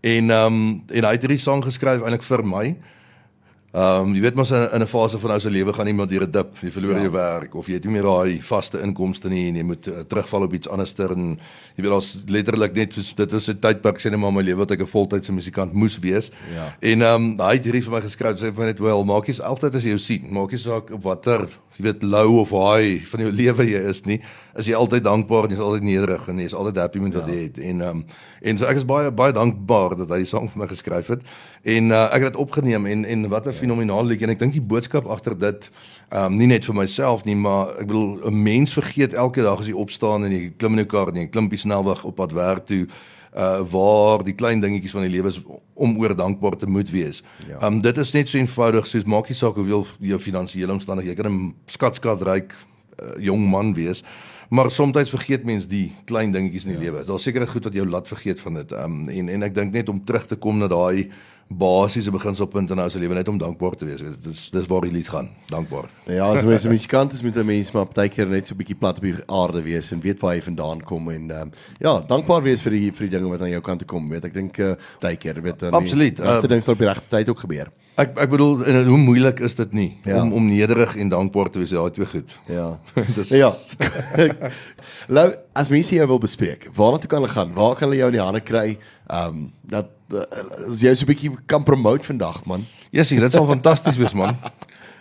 En 0.01 0.29
ehm 0.29 0.53
um, 0.53 0.83
en 0.87 1.03
hy 1.03 1.11
het 1.11 1.21
hierdie 1.21 1.39
song 1.39 1.63
geskryf 1.63 2.01
eintlik 2.01 2.23
vir 2.23 2.45
my. 2.45 2.75
Ehm 3.75 4.05
um, 4.07 4.11
jy 4.15 4.21
weet 4.23 4.37
mos 4.39 4.53
in, 4.55 4.69
in 4.71 4.83
'n 4.85 4.87
fase 4.87 5.19
van 5.19 5.31
ou 5.35 5.39
se 5.39 5.49
lewe 5.51 5.73
gaan 5.73 5.87
iemand 5.87 6.09
deur 6.09 6.23
'n 6.23 6.31
dip, 6.31 6.51
jy 6.61 6.71
verloor 6.71 6.95
ja. 6.95 7.01
jou 7.01 7.11
werk 7.11 7.55
of 7.55 7.67
jy 7.67 7.73
het 7.73 7.83
nie 7.83 7.91
meer 7.91 8.07
daai 8.07 8.39
vaste 8.41 8.79
inkomste 8.79 9.27
nie 9.29 9.47
en 9.49 9.55
jy 9.55 9.63
moet 9.63 9.87
uh, 9.87 9.99
terugval 10.07 10.43
op 10.43 10.53
iets 10.53 10.69
anderster 10.69 11.11
en 11.11 11.37
jy 11.75 11.83
weet 11.83 11.91
ons 11.91 12.23
letterlik 12.27 12.73
net 12.73 12.93
soos 12.93 13.13
dit 13.13 13.33
is 13.33 13.49
'n 13.49 13.59
tydperk 13.59 13.99
sê 13.99 14.09
net 14.09 14.19
maar 14.19 14.31
my 14.31 14.41
lewe 14.41 14.63
wat 14.63 14.71
ek 14.71 14.79
'n 14.79 14.87
voltydse 14.87 15.33
musikant 15.33 15.73
moes 15.73 15.99
wees. 15.99 16.31
Ja. 16.53 16.71
En 16.79 17.01
ehm 17.01 17.15
um, 17.15 17.35
hy 17.37 17.53
het 17.53 17.65
hierdie 17.65 17.83
vir 17.83 17.91
my 17.91 18.01
geskryf 18.01 18.39
sê 18.39 18.47
vir 18.53 18.59
my 18.63 18.65
net 18.65 18.79
wel 18.79 19.03
maak 19.03 19.27
jy 19.27 19.41
altyd 19.43 19.75
as 19.75 19.83
jy 19.83 19.89
jou 19.89 19.99
sien, 19.99 20.23
maak 20.31 20.51
jy 20.51 20.57
saak 20.57 20.91
op 20.91 21.03
watter 21.03 21.49
jy 21.75 21.85
weet 21.87 22.03
low 22.03 22.39
of 22.39 22.53
high 22.55 23.03
van 23.11 23.25
jou 23.25 23.31
lewe 23.41 23.65
jy 23.67 23.81
is 23.89 24.03
nie 24.05 24.19
is 24.55 24.69
jy 24.69 24.75
altyd 24.77 25.03
dankbaar 25.03 25.47
en 25.47 25.53
jy 25.53 25.57
is 25.59 25.65
altyd 25.65 25.87
nederig 25.87 26.27
en 26.31 26.39
jy 26.39 26.47
is 26.49 26.55
altyd 26.55 26.79
happy 26.79 27.01
met 27.03 27.17
wat 27.17 27.27
ja. 27.27 27.35
jy 27.35 27.47
het 27.47 27.59
en 27.71 27.81
um, 27.89 28.03
en 28.45 28.61
so 28.61 28.69
ek 28.69 28.79
is 28.81 28.87
baie 28.87 29.11
baie 29.11 29.35
dankbaar 29.35 29.97
dat 29.99 30.13
hy 30.13 30.21
die 30.23 30.29
sang 30.29 30.47
vir 30.51 30.63
my 30.63 30.69
geskryf 30.71 31.11
het 31.15 31.25
en 31.75 31.91
uh, 31.91 32.05
ek 32.15 32.27
het 32.27 32.33
dit 32.33 32.41
opgeneem 32.45 32.87
en 32.91 33.03
en 33.05 33.27
wat 33.33 33.49
'n 33.49 33.53
ja. 33.53 33.59
fenominale 33.59 34.11
liedjie 34.11 34.29
en 34.29 34.35
ek 34.35 34.43
dink 34.43 34.55
die 34.55 34.63
boodskap 34.73 35.09
agter 35.09 35.35
dit 35.37 35.69
um, 36.11 36.37
nie 36.37 36.47
net 36.47 36.65
vir 36.65 36.75
myself 36.75 37.25
nie 37.25 37.35
maar 37.35 37.75
ek 37.81 37.89
bedoel 37.91 38.31
'n 38.31 38.43
mens 38.43 38.73
vergeet 38.73 39.13
elke 39.13 39.41
dag 39.41 39.59
as 39.59 39.67
jy 39.67 39.75
opstaan 39.75 40.25
en 40.25 40.31
jy 40.31 40.53
klim 40.57 40.77
in 40.77 40.85
jou 40.85 40.91
kar 40.95 41.11
en 41.11 41.21
jy 41.21 41.27
klim 41.27 41.45
op 41.45 41.57
die 41.57 41.65
snelweg 41.65 42.05
op 42.05 42.15
pad 42.15 42.31
werk 42.31 42.65
toe 42.65 42.87
uh 43.35 43.63
waar 43.71 44.23
die 44.23 44.35
klein 44.35 44.61
dingetjies 44.63 44.93
van 44.95 45.03
die 45.03 45.11
lewe 45.11 45.27
is 45.27 45.41
om 45.73 45.97
oor 45.99 46.15
dankbaar 46.15 46.55
te 46.57 46.67
moet 46.67 46.89
wees. 46.89 47.23
Ja. 47.47 47.59
Um 47.67 47.81
dit 47.81 47.97
is 47.97 48.13
net 48.15 48.29
so 48.31 48.37
eenvoudig 48.37 48.87
soos 48.87 49.03
maak 49.03 49.27
nie 49.27 49.35
saak 49.35 49.59
hoeveel 49.59 49.83
jou 49.99 50.19
finansiële 50.19 50.71
omstandighede, 50.71 51.15
jy 51.15 51.23
kan 51.23 51.31
'n 51.33 51.55
skatskat 51.67 52.23
ryk 52.23 52.55
uh, 52.55 53.17
jong 53.19 53.43
man 53.49 53.73
wees, 53.73 54.03
maar 54.49 54.71
soms 54.71 55.09
vergeet 55.09 55.43
mens 55.43 55.67
die 55.67 55.91
klein 56.05 56.31
dingetjies 56.31 56.65
in 56.65 56.77
die 56.77 56.85
ja. 56.85 56.91
lewe. 56.91 57.05
Daar's 57.05 57.23
seker 57.23 57.47
goed 57.47 57.63
wat 57.63 57.73
jou 57.73 57.85
laat 57.85 58.07
vergeet 58.07 58.39
van 58.39 58.53
dit. 58.53 58.71
Um 58.71 59.09
en 59.09 59.29
en 59.29 59.43
ek 59.43 59.55
dink 59.55 59.73
net 59.73 59.89
om 59.89 60.03
terug 60.03 60.25
te 60.25 60.35
kom 60.35 60.57
na 60.57 60.67
daai 60.67 61.11
basiese 61.47 62.09
beginselpunt 62.11 62.71
in 62.73 62.79
ons 62.81 62.95
lewe 62.97 63.13
net 63.13 63.27
om 63.29 63.37
dankbaar 63.37 63.75
te 63.77 63.85
wees. 63.85 64.01
Dit 64.01 64.31
is 64.31 64.47
dis 64.53 64.67
waar 64.67 64.87
die 64.87 64.91
lied 64.91 65.07
gaan. 65.07 65.29
Dankbaar. 65.51 65.89
Ja, 66.09 66.31
as 66.33 66.43
mens 66.43 66.65
'n 66.65 66.73
musikant 66.73 67.13
is 67.13 67.21
met 67.21 67.37
'n 67.37 67.45
mens 67.45 67.71
maar 67.71 67.85
partykeer 67.85 68.27
net 68.27 68.47
so 68.47 68.53
'n 68.53 68.57
bietjie 68.57 68.75
plat 68.75 68.97
op 68.97 69.03
die 69.03 69.15
aarde 69.27 69.61
wees 69.61 69.91
en 69.91 70.01
weet 70.01 70.19
waar 70.19 70.33
hy 70.33 70.41
vandaan 70.41 70.81
kom 70.83 71.09
en 71.09 71.31
um, 71.31 71.51
ja, 71.79 71.99
dankbaar 72.01 72.41
wees 72.41 72.61
vir 72.61 72.71
die 72.71 72.91
vir 72.91 73.07
die 73.09 73.17
dinge 73.17 73.29
wat 73.29 73.41
aan 73.41 73.49
jou 73.49 73.61
kant 73.61 73.79
toe 73.79 73.87
kom. 73.87 74.09
Weet 74.09 74.25
ek 74.25 74.33
dink 74.33 74.57
uh, 74.57 74.75
partykeer 74.99 75.41
weet 75.41 75.59
dan 75.59 75.73
Absoluut. 75.73 76.19
Uh, 76.19 76.41
dinge 76.41 76.61
sal 76.61 76.73
op 76.73 76.79
die 76.79 76.87
regte 76.87 77.09
tyd 77.09 77.29
ook 77.29 77.39
gebeur. 77.39 77.69
Ek 77.95 78.17
ek 78.19 78.29
bedoel 78.29 78.65
en 78.67 78.77
hoe 78.89 78.97
moeilik 78.99 79.39
is 79.47 79.53
dit 79.55 79.71
nie 79.71 79.89
ja. 80.03 80.17
om 80.19 80.33
om 80.35 80.47
nederig 80.49 80.97
en 80.99 81.09
dankbaar 81.09 81.49
te 81.49 81.61
wees. 81.61 81.71
Ja, 81.71 81.85
twee 81.95 82.07
goed. 82.11 82.33
Ja. 82.51 82.79
Dis 83.15 83.31
Ja. 83.31 83.53
Lou, 85.15 85.29
as 85.55 85.71
mense 85.71 85.95
jou 85.95 86.07
wil 86.07 86.19
bespreek, 86.19 86.67
waar 86.75 86.99
toe 86.99 87.09
kan 87.09 87.23
hulle 87.23 87.31
gaan? 87.31 87.53
Waar 87.55 87.77
kan 87.79 87.87
hulle 87.87 88.01
jou 88.01 88.09
in 88.11 88.17
die 88.17 88.23
hande 88.23 88.43
kry? 88.43 88.77
Ehm 89.07 89.27
um, 89.27 89.45
dat 89.63 89.91
uh, 90.11 90.25
jy 90.75 90.91
so 90.93 91.05
'n 91.05 91.11
bietjie 91.13 91.31
kan 91.47 91.63
promote 91.63 92.03
vandag, 92.05 92.43
man. 92.45 92.67
Yesie, 92.91 93.19
dit 93.19 93.31
sal 93.31 93.47
fantasties 93.47 93.97
wees, 93.97 94.13
man. 94.13 94.35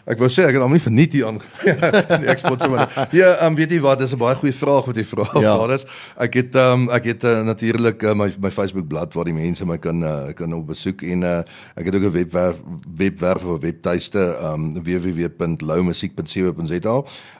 Ek 0.06 0.18
wou 0.18 0.28
sê 0.28 0.44
ek 0.44 0.54
het 0.58 0.62
hom 0.62 0.72
nie 0.72 0.82
verniet 0.82 1.12
hier 1.12 1.26
aan. 1.30 1.40
die 1.64 2.28
eksport 2.28 2.62
sommer. 2.62 2.88
Ja, 3.12 3.46
um, 3.46 3.56
weet 3.56 3.70
jy 3.70 3.80
wat, 3.80 3.98
dis 3.98 4.12
'n 4.12 4.18
baie 4.18 4.36
goeie 4.36 4.52
vraag 4.52 4.84
wat 4.86 4.96
jy 4.96 5.04
vra. 5.04 5.28
Ja. 5.40 5.56
Daar 5.56 5.74
is 5.78 5.86
ek 6.16 6.34
het 6.34 6.54
um, 6.56 6.88
ek 6.90 7.04
het 7.04 7.24
uh, 7.24 7.42
natuurlik 7.42 8.02
uh, 8.02 8.14
my 8.14 8.28
my 8.38 8.50
Facebook 8.50 8.88
bladsy 8.88 9.16
waar 9.16 9.24
die 9.24 9.34
mense 9.36 9.64
my 9.64 9.78
kan 9.78 10.02
uh, 10.02 10.32
kan 10.34 10.52
op 10.52 10.66
besoek 10.66 11.02
en 11.02 11.22
uh, 11.22 11.42
ek 11.76 11.86
het 11.86 11.94
ook 11.94 12.08
'n 12.08 12.10
webwerf 12.10 12.56
webwerf 12.96 13.44
of 13.44 13.60
webtuiste 13.60 14.36
um 14.42 14.72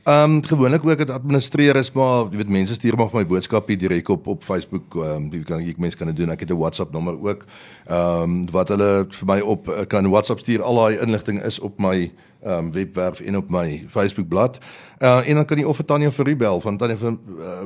www.loumusiek.co.za. 0.05 0.07
Um 0.07 0.45
gewoonlik 0.45 0.87
ook 0.87 0.99
dit 0.99 1.11
administreer 1.11 1.77
is 1.77 1.93
maar 1.93 2.27
jy 2.31 2.37
weet 2.37 2.49
mense 2.49 2.75
stuur 2.75 2.97
maar 2.97 3.09
vir 3.09 3.23
my 3.23 3.27
boodskappe 3.27 3.77
direk 3.77 4.09
op 4.09 4.27
op 4.27 4.45
Facebook. 4.45 4.95
Um 4.95 5.31
jy 5.33 5.43
kan 5.49 5.61
ek 5.65 5.79
mense 5.79 5.97
kan 5.97 6.07
dit 6.07 6.17
doen. 6.17 6.31
Ek 6.31 6.41
het 6.41 6.51
'n 6.51 6.59
WhatsApp 6.59 6.93
nommer 6.93 7.17
ook. 7.17 7.45
Um 7.89 8.51
wat 8.51 8.69
hulle 8.69 9.07
vir 9.09 9.27
my 9.27 9.41
op 9.41 9.87
kan 9.89 10.11
WhatsApp 10.11 10.41
stuur. 10.41 10.63
Al 10.63 10.75
daai 10.75 11.01
inligting 11.01 11.43
is 11.43 11.59
op 11.59 11.79
my 11.79 12.13
um, 12.47 12.73
webwerf 12.73 13.21
en 13.21 13.37
op 13.37 13.49
my 13.49 13.85
Facebook 13.89 14.29
bladsy. 14.29 14.61
Uh 15.01 15.29
en 15.29 15.35
dan 15.35 15.45
kan 15.45 15.59
jy 15.59 15.65
of 15.65 15.77
vir 15.77 15.85
Tanya 15.85 16.11
Fourie 16.11 16.37
bel 16.37 16.61
van 16.61 16.77
Tanya 16.77 16.97
vir 16.97 17.13
uh, 17.13 17.19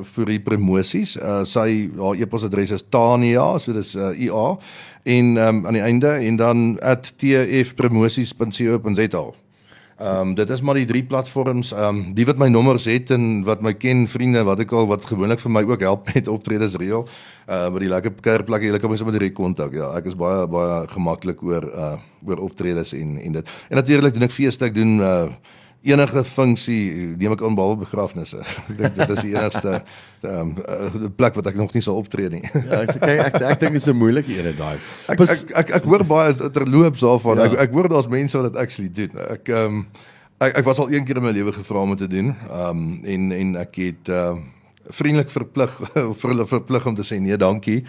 Fourie 0.03 0.39
promosies. 0.39 1.17
Uh 1.17 1.43
sy 1.43 1.89
haar 1.97 2.15
e-posadres 2.15 2.71
is 2.71 2.83
tania, 2.89 3.59
so 3.59 3.73
dis 3.73 3.95
uh, 3.95 4.09
IA 4.15 4.57
en 5.03 5.37
um, 5.37 5.65
aan 5.65 5.73
die 5.73 5.81
einde 5.81 6.07
en 6.07 6.35
dan 6.35 6.79
@tfpromosies.co.za. 7.17 9.48
Ehm 9.99 10.29
um, 10.29 10.35
dit 10.35 10.49
is 10.49 10.61
maar 10.61 10.77
die 10.79 10.85
drie 10.87 11.03
platforms 11.03 11.73
ehm 11.73 11.83
um, 11.83 12.13
die 12.15 12.25
wat 12.25 12.37
my 12.39 12.47
nommers 12.47 12.85
het 12.87 13.09
en 13.11 13.43
wat 13.43 13.61
my 13.61 13.73
ken 13.75 14.05
vriende 14.07 14.43
wat 14.47 14.61
ek 14.63 14.71
al 14.71 14.87
wat 14.87 15.03
gewoonlik 15.05 15.41
vir 15.43 15.51
my 15.51 15.63
ook 15.67 15.81
help 15.83 16.13
met 16.13 16.27
optredes 16.31 16.77
reël. 16.79 17.03
Uh 17.47 17.67
by 17.73 17.81
die 17.83 17.89
lekker 17.91 18.13
kuierplek 18.21 18.63
jy 18.63 18.79
kan 18.79 18.89
my 18.89 18.95
sommer 18.95 19.17
direk 19.17 19.35
kontak. 19.35 19.75
Ja, 19.75 19.91
ek 19.99 20.07
is 20.07 20.15
baie 20.15 20.47
baie 20.47 20.87
gemaklik 20.87 21.43
oor 21.43 21.67
uh 21.67 21.97
oor 22.25 22.45
optredes 22.47 22.93
en 22.95 23.17
en 23.19 23.31
dit. 23.41 23.51
En 23.69 23.75
natuurlik 23.75 24.13
doen 24.13 24.27
ek 24.29 24.31
feeste, 24.31 24.65
ek 24.71 24.75
doen 24.75 24.99
uh 24.99 25.27
enige 25.81 26.23
funksie 26.27 27.15
neem 27.17 27.33
ek 27.35 27.43
aan 27.45 27.55
behalwe 27.55 27.85
begrafnisse. 27.85 28.41
ek 28.69 28.75
dink 28.77 28.97
dit 28.97 29.13
is 29.15 29.21
die 29.23 29.33
enigste 29.35 29.79
ehm 30.19 30.51
um, 30.59 31.11
plek 31.15 31.37
wat 31.39 31.47
ek 31.47 31.55
nog 31.55 31.71
nie 31.75 31.83
sal 31.85 32.01
optree 32.01 32.27
nie. 32.33 32.43
ja, 32.43 32.81
ek 32.83 32.93
kyk 32.97 33.23
ek 33.23 33.39
ek 33.39 33.61
dink 33.61 33.77
dit 33.77 33.81
is 33.81 33.87
'n 33.87 33.95
moeilike 33.95 34.35
een 34.35 34.51
daai. 34.57 34.77
Ek, 35.07 35.23
ek 35.23 35.55
ek 35.63 35.73
ek 35.79 35.87
hoor 35.87 36.03
baie 36.03 36.35
terloops 36.35 37.05
daarvan. 37.05 37.39
Ja. 37.39 37.47
Ek 37.47 37.69
ek 37.69 37.75
hoor 37.77 37.87
daar's 37.87 38.11
mense 38.11 38.37
wat 38.37 38.51
dit 38.51 38.59
actually 38.59 38.91
doen. 38.91 39.11
Ek 39.29 39.47
ehm 39.47 39.79
um, 39.79 39.85
ek 40.39 40.59
ek 40.59 40.67
was 40.67 40.79
al 40.83 40.91
een 40.91 41.07
keer 41.07 41.23
in 41.23 41.27
my 41.27 41.31
lewe 41.35 41.55
gevra 41.55 41.83
om 41.83 41.95
dit 41.95 42.03
te 42.03 42.11
doen. 42.11 42.35
Ehm 42.35 42.69
um, 42.69 43.01
en 43.03 43.31
en 43.31 43.55
ek 43.63 43.75
het 43.75 44.11
ehm 44.11 44.43
uh, 44.43 44.55
vriendelik 44.89 45.29
verplig 45.29 45.71
vir 46.19 46.29
hulle 46.33 46.47
verplig 46.49 46.85
om 46.85 46.95
te 46.97 47.05
sê 47.05 47.19
nee, 47.21 47.37
dankie 47.37 47.85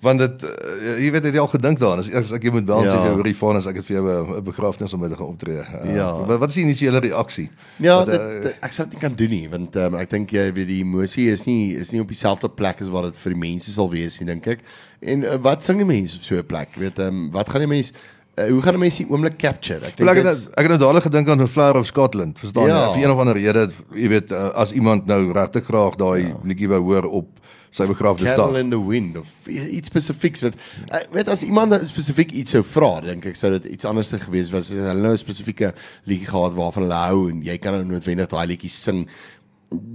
want 0.00 0.22
dit 0.22 0.44
uh, 0.48 0.98
jy 1.02 1.10
weet 1.12 1.26
het 1.28 1.36
jy 1.36 1.42
al 1.42 1.50
gedink 1.52 1.80
daaraan 1.80 2.00
as, 2.00 2.10
as 2.22 2.30
ek 2.36 2.46
jy 2.48 2.52
moet 2.54 2.66
bel 2.68 2.86
ja. 2.86 2.94
sê 2.94 3.14
oor 3.14 3.26
die 3.26 3.36
foon 3.36 3.58
as 3.58 3.66
ek 3.68 3.80
het 3.80 3.88
vir 3.88 3.98
jou 3.98 4.04
'n 4.38 4.44
begrafnis 4.44 4.94
om 4.96 5.02
met 5.04 5.12
te 5.12 5.18
gaan 5.18 5.32
optree. 5.34 5.60
Uh, 5.60 5.94
ja. 5.96 6.08
Wat, 6.26 6.38
wat 6.44 6.48
is 6.48 6.60
die 6.60 6.64
initiële 6.64 7.02
reaksie? 7.04 7.48
Ja, 7.76 7.98
wat, 8.00 8.12
dit, 8.12 8.46
uh, 8.48 8.54
ek 8.64 8.72
sou 8.76 8.88
dit 8.88 9.00
kan 9.00 9.16
doen 9.16 9.30
nie 9.30 9.48
want 9.52 9.76
um, 9.76 9.98
ek 10.00 10.10
dink 10.10 10.32
jy 10.32 10.46
weet 10.56 10.70
die 10.70 10.80
emosie 10.84 11.28
is 11.30 11.44
nie 11.44 11.76
is 11.76 11.92
nie 11.92 12.00
op 12.00 12.08
dieselfde 12.08 12.48
plek 12.48 12.80
as 12.80 12.88
wat 12.88 13.10
dit 13.10 13.20
vir 13.24 13.36
die 13.36 13.42
mense 13.44 13.72
sal 13.72 13.90
wees 13.92 14.16
nie 14.20 14.30
dink 14.30 14.46
ek. 14.46 14.64
En 15.00 15.24
uh, 15.24 15.36
wat 15.36 15.64
sing 15.64 15.76
die 15.76 15.88
mense 15.88 16.16
op 16.16 16.24
so 16.24 16.40
'n 16.40 16.46
plek? 16.46 16.80
Weet 16.80 16.98
um, 16.98 17.28
wat 17.30 17.52
gaan 17.52 17.68
die 17.68 17.74
mense 17.76 17.92
Uh, 18.38 18.46
hoe 18.48 18.62
gaan 18.62 18.78
mense 18.78 19.02
die 19.02 19.10
oomblik 19.10 19.36
capture? 19.42 19.82
Ek 19.84 19.96
dink 19.98 20.08
ek, 20.08 20.28
ek 20.54 20.64
het 20.64 20.70
nou 20.70 20.78
dadelik 20.78 21.02
gedink 21.08 21.28
aan 21.28 21.42
'n 21.42 21.50
Flower 21.50 21.80
of 21.80 21.86
Scotland, 21.86 22.38
verstaan 22.38 22.70
jy? 22.70 22.76
Ja. 22.76 22.92
Vir 22.94 23.02
een 23.02 23.10
of 23.10 23.18
ander 23.18 23.36
rede, 23.36 23.70
jy 23.92 24.08
weet, 24.08 24.30
uh, 24.30 24.54
as 24.54 24.72
iemand 24.72 25.06
nou 25.06 25.32
regtig 25.32 25.64
graag 25.66 25.98
daai 25.98 26.28
ja. 26.28 26.36
liedjie 26.44 26.68
wou 26.68 26.80
hoor 26.80 27.04
op 27.04 27.28
sy 27.70 27.86
begrafnis 27.86 28.32
dag. 28.32 28.36
Candle 28.36 28.60
in 28.64 28.70
the 28.70 28.80
wind 28.82 29.16
of 29.20 29.26
iets 29.46 29.90
spesifieks 29.92 30.42
wat 30.46 30.56
uh, 30.90 31.02
weet 31.14 31.28
as 31.30 31.44
iemand 31.46 31.76
spesifiek 31.90 32.32
iets 32.42 32.56
sou 32.56 32.64
vra, 32.66 32.92
dink 33.04 33.28
ek 33.30 33.38
sou 33.38 33.52
dit 33.58 33.70
iets 33.76 33.88
anders 33.88 34.10
te 34.10 34.18
gewees 34.18 34.50
was 34.54 34.72
as 34.72 34.80
hulle 34.80 35.02
nou 35.02 35.12
'n 35.14 35.20
spesifieke 35.20 35.74
liedjie 36.04 36.30
gehad 36.30 36.56
waarvan 36.58 36.88
hulle 36.88 37.02
hou 37.06 37.28
en 37.30 37.44
jy 37.46 37.58
kan 37.58 37.78
nou 37.78 37.84
noodwendig 37.94 38.30
daai 38.32 38.46
liedjie 38.50 38.72
sing 38.74 39.06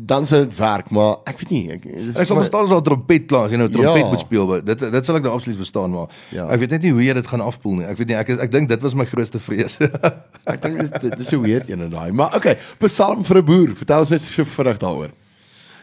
dan 0.07 0.25
sou 0.25 0.39
dit 0.45 0.53
werk 0.57 0.89
maar 0.95 1.17
ek 1.27 1.41
weet 1.41 1.51
nie 1.51 1.63
ek 1.75 1.85
ek 1.91 2.27
sal 2.29 2.39
verstaan 2.39 2.67
as 2.67 2.71
daar 2.71 2.83
trompet 2.85 3.25
klaar 3.27 3.49
as 3.49 3.55
jy 3.55 3.59
nou 3.59 3.67
trompet 3.71 4.05
ja. 4.05 4.11
moet 4.13 4.23
speel 4.23 4.53
dit 4.69 4.83
dit 4.93 5.07
sal 5.07 5.19
ek 5.19 5.25
nou 5.27 5.33
absoluut 5.35 5.59
verstaan 5.59 5.91
maar 5.91 6.13
ja. 6.31 6.45
ek 6.47 6.61
weet 6.63 6.77
net 6.77 6.87
nie 6.87 6.93
hoe 6.95 7.03
jy 7.03 7.15
dit 7.17 7.27
gaan 7.27 7.43
afpoel 7.43 7.81
nie 7.81 7.89
ek 7.91 7.99
weet 7.99 8.13
nie 8.13 8.17
ek 8.21 8.31
ek 8.47 8.53
dink 8.53 8.71
dit 8.71 8.87
was 8.87 8.95
my 8.95 9.07
grootste 9.09 9.41
vrees 9.43 9.75
ek 10.53 10.63
dink 10.63 10.79
dis 10.79 10.95
dis 11.19 11.33
so 11.33 11.43
weird 11.43 11.67
een 11.67 11.83
en 11.83 11.91
daai 11.91 12.15
maar 12.15 12.37
okay 12.39 12.55
psalm 12.85 13.27
vir 13.27 13.41
'n 13.41 13.47
boer 13.51 13.75
vertel 13.75 14.07
ons 14.07 14.15
net 14.15 14.23
so 14.23 14.47
vinnig 14.55 14.79
daaroor 14.79 15.11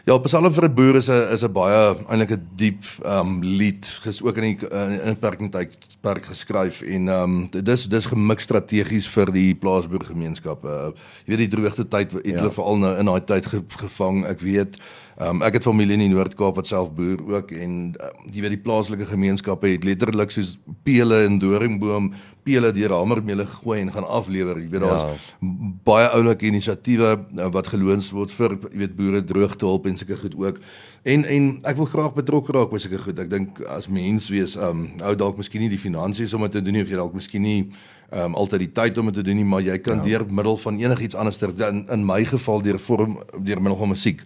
Ja, 0.03 0.17
Psalm 0.19 0.51
vir 0.51 0.65
'n 0.67 0.75
boer 0.75 0.95
is 0.99 1.07
'n 1.07 1.31
is 1.31 1.43
'n 1.43 1.53
baie 1.53 1.95
eintlik 2.11 2.31
'n 2.31 2.47
diep 2.57 2.83
um 3.05 3.39
lied, 3.41 3.85
ges 4.03 4.21
ook 4.21 4.35
in 4.37 4.43
die 4.43 4.67
in 5.07 5.15
Parkingtyd 5.15 5.77
park 6.01 6.25
geskryf 6.25 6.81
en 6.81 7.07
um 7.07 7.49
dis 7.49 7.87
dis 7.87 8.05
gemik 8.05 8.39
strategies 8.39 9.07
vir 9.07 9.31
die 9.31 9.55
plaasboergemeenskappe. 9.55 10.67
Uh, 10.67 10.91
jy 11.23 11.37
weet 11.37 11.49
die 11.49 11.55
droogte 11.55 11.87
tyd 11.87 12.11
het 12.11 12.25
ja. 12.25 12.35
hulle 12.35 12.51
veral 12.51 12.77
nou 12.77 12.97
in 12.99 13.05
daai 13.05 13.25
tyd 13.25 13.45
ge, 13.45 13.63
gevang. 13.69 14.25
Ek 14.25 14.41
weet 14.41 14.75
Um, 15.21 15.43
ek 15.45 15.59
het 15.59 15.65
familie 15.67 15.93
in 15.93 16.01
die 16.07 16.09
Noord-Kaap 16.09 16.55
wat 16.57 16.69
self 16.71 16.87
boer 16.97 17.19
ook 17.35 17.51
en 17.53 17.73
um, 17.93 18.21
jy 18.33 18.41
weet 18.41 18.55
die 18.55 18.63
plaaslike 18.63 19.05
gemeenskappe 19.11 19.69
het 19.69 19.83
letterlik 19.85 20.31
soos 20.33 20.55
pele 20.87 21.19
en 21.27 21.35
doringboom 21.37 22.07
pele 22.43 22.71
deur 22.73 22.95
hamermeele 22.97 23.45
gegooi 23.45 23.77
en 23.83 23.91
gaan 23.93 24.07
aflewer. 24.09 24.57
Jy 24.57 24.71
weet 24.71 24.81
daar's 24.81 25.03
ja. 25.05 25.51
baie 25.85 26.07
oulike 26.17 26.47
inisiatiewe 26.49 27.11
uh, 27.13 27.51
wat 27.53 27.69
geloons 27.69 28.09
word 28.15 28.33
vir 28.33 28.57
jy 28.57 28.81
weet 28.81 28.95
boere 28.97 29.21
droogtehulp 29.29 29.85
en 29.85 30.01
sulke 30.01 30.17
goed 30.23 30.37
ook. 30.41 30.57
En 31.05 31.27
en 31.29 31.49
ek 31.61 31.77
wil 31.77 31.91
graag 31.93 32.15
betrokke 32.17 32.55
raak 32.57 32.73
by 32.73 32.81
sulke 32.81 33.03
goed. 33.05 33.21
Ek 33.21 33.29
dink 33.29 33.61
as 33.69 33.85
mens 33.91 34.31
wees 34.33 34.55
um 34.57 34.87
ou 34.97 35.13
dalk 35.19 35.37
miskien 35.37 35.61
nie 35.61 35.69
die 35.75 35.81
finansies 35.81 36.33
om 36.33 36.47
dit 36.47 36.57
te 36.57 36.63
doen 36.63 36.79
nie 36.79 36.87
of 36.87 36.89
jy 36.89 36.97
dalk 36.97 37.13
miskien 37.13 37.45
nie 37.45 37.59
um 38.09 38.33
altyd 38.33 38.65
die 38.65 38.73
tyd 38.81 38.97
om 38.97 39.11
dit 39.11 39.21
te 39.21 39.27
doen 39.29 39.37
nie, 39.37 39.45
maar 39.45 39.61
jy 39.61 39.77
kan 39.77 40.01
ja. 40.01 40.09
deur 40.09 40.25
middel 40.25 40.57
van 40.65 40.81
enigiets 40.81 41.17
anders 41.17 41.37
ter 41.37 41.53
in, 41.69 41.85
in 41.93 42.01
my 42.05 42.23
geval 42.25 42.65
deur 42.65 42.81
vorm 42.81 43.19
deur 43.37 43.61
middel 43.61 43.77
van 43.77 43.93
musiek 43.93 44.25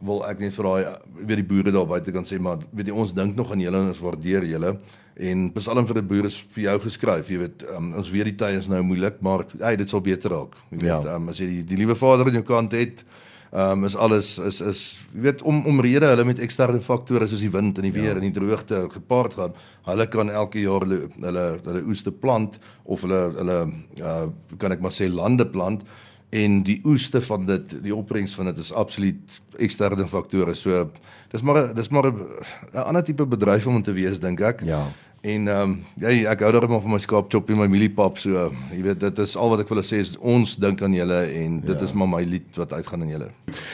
wil 0.00 0.22
ek 0.28 0.40
net 0.42 0.54
vir 0.54 0.68
daai 0.68 0.98
weet 1.26 1.40
die 1.40 1.48
boere 1.50 1.74
daar 1.74 1.88
buite 1.90 2.14
kan 2.14 2.26
sê 2.26 2.38
maar 2.42 2.62
weet 2.70 2.90
jy 2.90 2.94
ons 2.94 3.14
dink 3.16 3.36
nog 3.36 3.50
aan 3.52 3.62
julle 3.62 3.82
en 3.82 3.92
ons 3.92 4.02
waardeer 4.02 4.46
julle 4.46 4.76
en 5.18 5.48
Psalm 5.56 5.86
vir 5.88 5.98
die 5.98 6.08
boere 6.12 6.30
is 6.30 6.38
vir 6.54 6.68
jou 6.68 6.76
geskryf 6.86 7.30
jy 7.32 7.40
weet 7.42 7.64
um, 7.74 7.90
ons 7.98 8.10
weet 8.14 8.30
die 8.30 8.36
tye 8.38 8.60
is 8.60 8.68
nou 8.70 8.82
moeilik 8.86 9.18
maar 9.24 9.46
hey 9.58 9.74
dit 9.80 9.90
sal 9.90 10.04
beter 10.04 10.34
raak 10.36 10.54
jy 10.70 10.82
weet 10.84 10.92
ja. 10.92 11.16
um, 11.16 11.32
as 11.32 11.42
jy 11.42 11.50
die, 11.50 11.64
die 11.72 11.80
liewe 11.80 11.98
Vader 11.98 12.30
aan 12.30 12.38
jou 12.38 12.46
kant 12.46 12.78
het 12.78 13.02
um, 13.50 13.84
is 13.88 13.96
alles 13.98 14.36
is 14.38 14.60
is 14.62 14.82
jy 15.10 15.26
weet 15.26 15.42
om 15.42 15.64
omrede 15.66 16.12
hulle 16.12 16.26
met 16.30 16.42
eksterne 16.46 16.80
faktore 16.84 17.26
soos 17.26 17.42
die 17.42 17.50
wind 17.50 17.82
en 17.82 17.88
die 17.90 17.94
weer 17.94 18.12
ja. 18.14 18.20
en 18.20 18.28
die 18.28 18.36
droogte 18.38 18.84
gepaard 18.94 19.34
gaan 19.40 19.62
hulle 19.90 20.06
kan 20.12 20.30
elke 20.30 20.62
jaar 20.62 20.86
hulle 20.86 21.08
hulle, 21.18 21.46
hulle 21.66 21.86
oeste 21.90 22.14
plant 22.14 22.60
of 22.84 23.02
hulle 23.02 23.24
hulle 23.40 23.58
uh, 23.98 24.28
kan 24.62 24.78
ek 24.78 24.84
maar 24.84 24.94
sê 24.94 25.10
lande 25.10 25.48
plant 25.50 25.82
en 26.30 26.62
die 26.62 26.80
oeste 26.84 27.22
van 27.22 27.46
dit 27.46 27.74
die 27.82 27.94
opbrengs 27.94 28.34
van 28.34 28.50
dit 28.50 28.56
is 28.56 28.72
absoluut 28.72 29.40
eksterne 29.56 30.08
faktore. 30.08 30.54
So 30.54 30.90
dis 31.32 31.42
maar 31.42 31.74
dis 31.74 31.88
maar 31.88 32.10
'n 32.12 32.84
ander 32.84 33.04
tipe 33.04 33.26
bedryf 33.26 33.66
om 33.66 33.82
te 33.82 33.92
wees 33.92 34.20
dink 34.20 34.40
ek. 34.40 34.60
Ja. 34.64 34.86
En 35.20 35.48
ehm 35.48 35.60
um, 35.60 35.70
ja, 35.98 36.30
ek 36.30 36.44
hou 36.44 36.50
daarom 36.54 36.76
van 36.78 36.92
my 36.94 36.98
skaap 37.02 37.26
chop 37.32 37.48
en 37.50 37.58
my 37.58 37.66
mieliepap 37.66 38.20
so. 38.22 38.44
Jy 38.70 38.82
weet 38.84 39.00
dit 39.02 39.18
is 39.24 39.32
al 39.34 39.50
wat 39.50 39.64
ek 39.64 39.72
wil 39.72 39.80
sê 39.82 39.98
is 40.04 40.12
ons 40.22 40.52
dink 40.62 40.82
aan 40.86 40.94
julle 40.94 41.18
en 41.40 41.56
dit 41.64 41.74
ja. 41.74 41.86
is 41.88 41.94
maar 41.98 42.10
my 42.12 42.20
lied 42.22 42.60
wat 42.60 42.76
uitgaan 42.76 43.02
aan 43.02 43.10
julle. 43.10 43.30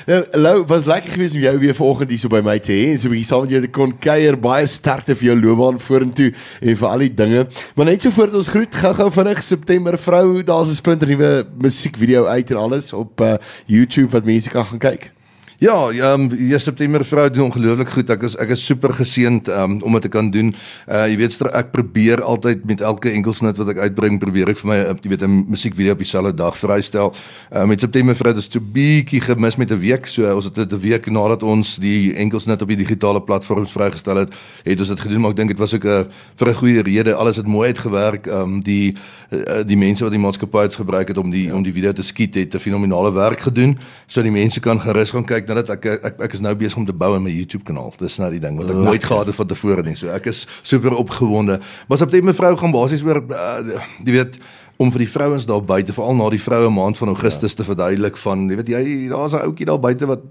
Nou 0.08 0.20
Lou, 0.40 0.54
was 0.70 0.88
lekker 0.88 1.18
geweest 1.18 1.36
om 1.36 1.44
jou 1.44 1.52
weer 1.66 1.76
vanoggend 1.76 2.14
hier 2.14 2.22
so 2.22 2.32
by 2.32 2.40
my 2.46 2.56
te 2.64 2.72
hê 2.72 2.86
en 2.94 3.02
so 3.02 3.10
'n 3.10 3.12
bietjie 3.12 3.28
saam 3.28 3.44
met 3.44 3.52
jou 3.52 3.60
te 3.60 3.72
kon 3.76 3.92
kuier. 3.92 4.40
Baie 4.40 4.66
sterkte 4.66 5.12
vir 5.14 5.34
jou 5.34 5.36
loopbaan 5.42 5.80
vorentoe 5.80 6.30
en 6.62 6.76
vir 6.80 6.88
al 6.88 7.04
die 7.04 7.14
dinge. 7.14 7.46
Maar 7.76 7.86
net 7.92 8.02
so 8.02 8.10
voordat 8.10 8.40
ons 8.40 8.48
groet 8.48 8.74
gou-gou 8.74 9.10
vinnig 9.10 9.42
September 9.42 9.98
vrou, 9.98 10.42
daar's 10.42 10.72
'n 10.72 10.80
splinter 10.80 11.08
nuwe 11.08 11.44
musiekvideo 11.60 12.24
uit 12.24 12.50
en 12.50 12.56
alles 12.56 12.92
op 12.92 13.20
uh, 13.20 13.36
YouTube 13.66 14.16
wat 14.16 14.24
mense 14.24 14.48
kan 14.48 14.64
gaan 14.64 14.78
kyk. 14.78 15.12
Ja, 15.58 15.90
ehm 15.90 16.20
um, 16.20 16.30
hier 16.30 16.60
September 16.60 17.04
vrou 17.04 17.30
doen 17.30 17.44
ongelooflik 17.44 17.88
goed. 17.88 18.08
Ek 18.10 18.22
is 18.26 18.34
ek 18.42 18.50
is 18.50 18.64
super 18.66 18.90
geseënd 18.90 19.46
um, 19.48 19.76
om 19.86 19.92
dit 19.92 20.02
te 20.02 20.08
kan 20.10 20.30
doen. 20.30 20.50
Uh 20.90 21.04
jy 21.06 21.16
weet 21.20 21.36
ek 21.46 21.70
probeer 21.70 22.22
altyd 22.22 22.64
met 22.66 22.80
elke 22.80 23.12
enkelsnit 23.14 23.56
wat 23.56 23.70
ek 23.70 23.78
uitbring, 23.86 24.18
probeer 24.18 24.50
ek 24.50 24.58
vir 24.58 24.68
my 24.68 24.78
jy 24.82 25.12
weet 25.12 25.22
'n 25.22 25.44
musiekvideo 25.46 25.92
op 25.94 26.02
dieselfde 26.02 26.34
dag 26.34 26.58
vrystel. 26.58 27.14
Uh 27.52 27.64
met 27.70 27.80
September 27.80 28.16
vrou 28.16 28.34
is 28.34 28.50
'n 28.50 28.66
bietjie 28.72 29.20
gemis 29.20 29.56
met 29.56 29.70
'n 29.70 29.78
week. 29.78 30.06
So 30.06 30.26
ons 30.34 30.44
het 30.44 30.54
dit 30.54 30.72
'n 30.72 30.80
week 30.80 31.06
nadat 31.06 31.42
ons 31.42 31.76
die 31.76 32.14
enkelsnit 32.14 32.62
op 32.62 32.68
die 32.68 32.76
digitale 32.76 33.22
platforms 33.22 33.70
vrygestel 33.70 34.16
het, 34.16 34.34
het 34.64 34.78
ons 34.78 34.88
dit 34.88 35.00
gedoen, 35.00 35.20
maar 35.20 35.30
ek 35.30 35.36
dink 35.36 35.48
dit 35.50 35.58
was 35.58 35.74
ook 35.74 35.84
'n 35.84 36.06
vir 36.36 36.48
'n 36.48 36.54
goeie 36.54 36.82
rede. 36.82 37.14
Alles 37.14 37.36
het 37.36 37.46
mooi 37.46 37.68
uitgewerk. 37.68 38.26
Ehm 38.26 38.42
um, 38.42 38.60
die 38.60 38.94
uh, 39.30 39.62
die 39.64 39.76
mense 39.76 40.02
wat 40.02 40.12
die 40.12 40.20
maatskappy 40.20 40.68
gebruik 40.74 41.08
het 41.08 41.16
om 41.16 41.30
die 41.30 41.46
ja. 41.46 41.54
om 41.54 41.62
die 41.62 41.72
video 41.72 41.92
te 41.92 42.02
skiet 42.02 42.34
het 42.34 42.54
'n 42.54 42.58
fenominale 42.58 43.12
werk 43.12 43.40
gedoen. 43.40 43.78
So 44.06 44.22
die 44.22 44.30
mense 44.30 44.60
kan 44.60 44.80
gerus 44.80 45.10
gaan 45.10 45.24
kyk 45.24 45.43
kyk 45.44 45.52
nadat 45.52 45.70
ek 45.76 45.86
ek 45.92 46.20
ek 46.26 46.36
is 46.36 46.42
nou 46.44 46.54
besig 46.56 46.80
om 46.80 46.86
te 46.88 46.96
bou 46.96 47.12
in 47.18 47.24
my 47.24 47.32
YouTube 47.32 47.64
kanaal. 47.68 47.92
Dis 48.00 48.18
nou 48.18 48.30
die 48.32 48.40
ding 48.42 48.56
wat 48.56 48.70
ek 48.70 48.76
Lekker. 48.76 48.90
nooit 48.90 49.04
gehad 49.04 49.30
het 49.30 49.38
van 49.38 49.46
tevore 49.52 49.84
nie. 49.84 49.96
So 49.96 50.08
ek 50.08 50.26
is 50.32 50.46
super 50.62 50.96
opgewonde. 50.96 51.60
Maar 51.88 52.02
op 52.02 52.10
dit 52.10 52.24
mevrou 52.24 52.56
gaan 52.56 52.72
basies 52.72 53.04
oor 53.04 53.22
uh, 53.22 53.80
jy 54.04 54.12
weet 54.16 54.38
om 54.76 54.90
vir 54.90 55.04
die 55.04 55.10
vrouens 55.10 55.46
daar 55.46 55.62
buite 55.62 55.94
veral 55.94 56.16
na 56.18 56.28
die 56.32 56.42
vroue 56.42 56.70
maand 56.70 56.98
van 56.98 57.12
Augustus 57.12 57.54
ja. 57.54 57.60
te 57.60 57.68
verduidelik 57.68 58.16
van 58.18 58.48
jy 58.50 58.56
weet 58.58 58.72
jy 58.72 58.82
daar's 59.12 59.34
'n 59.36 59.46
ouetjie 59.46 59.66
daar 59.66 59.80
buite 59.80 60.06
wat 60.06 60.22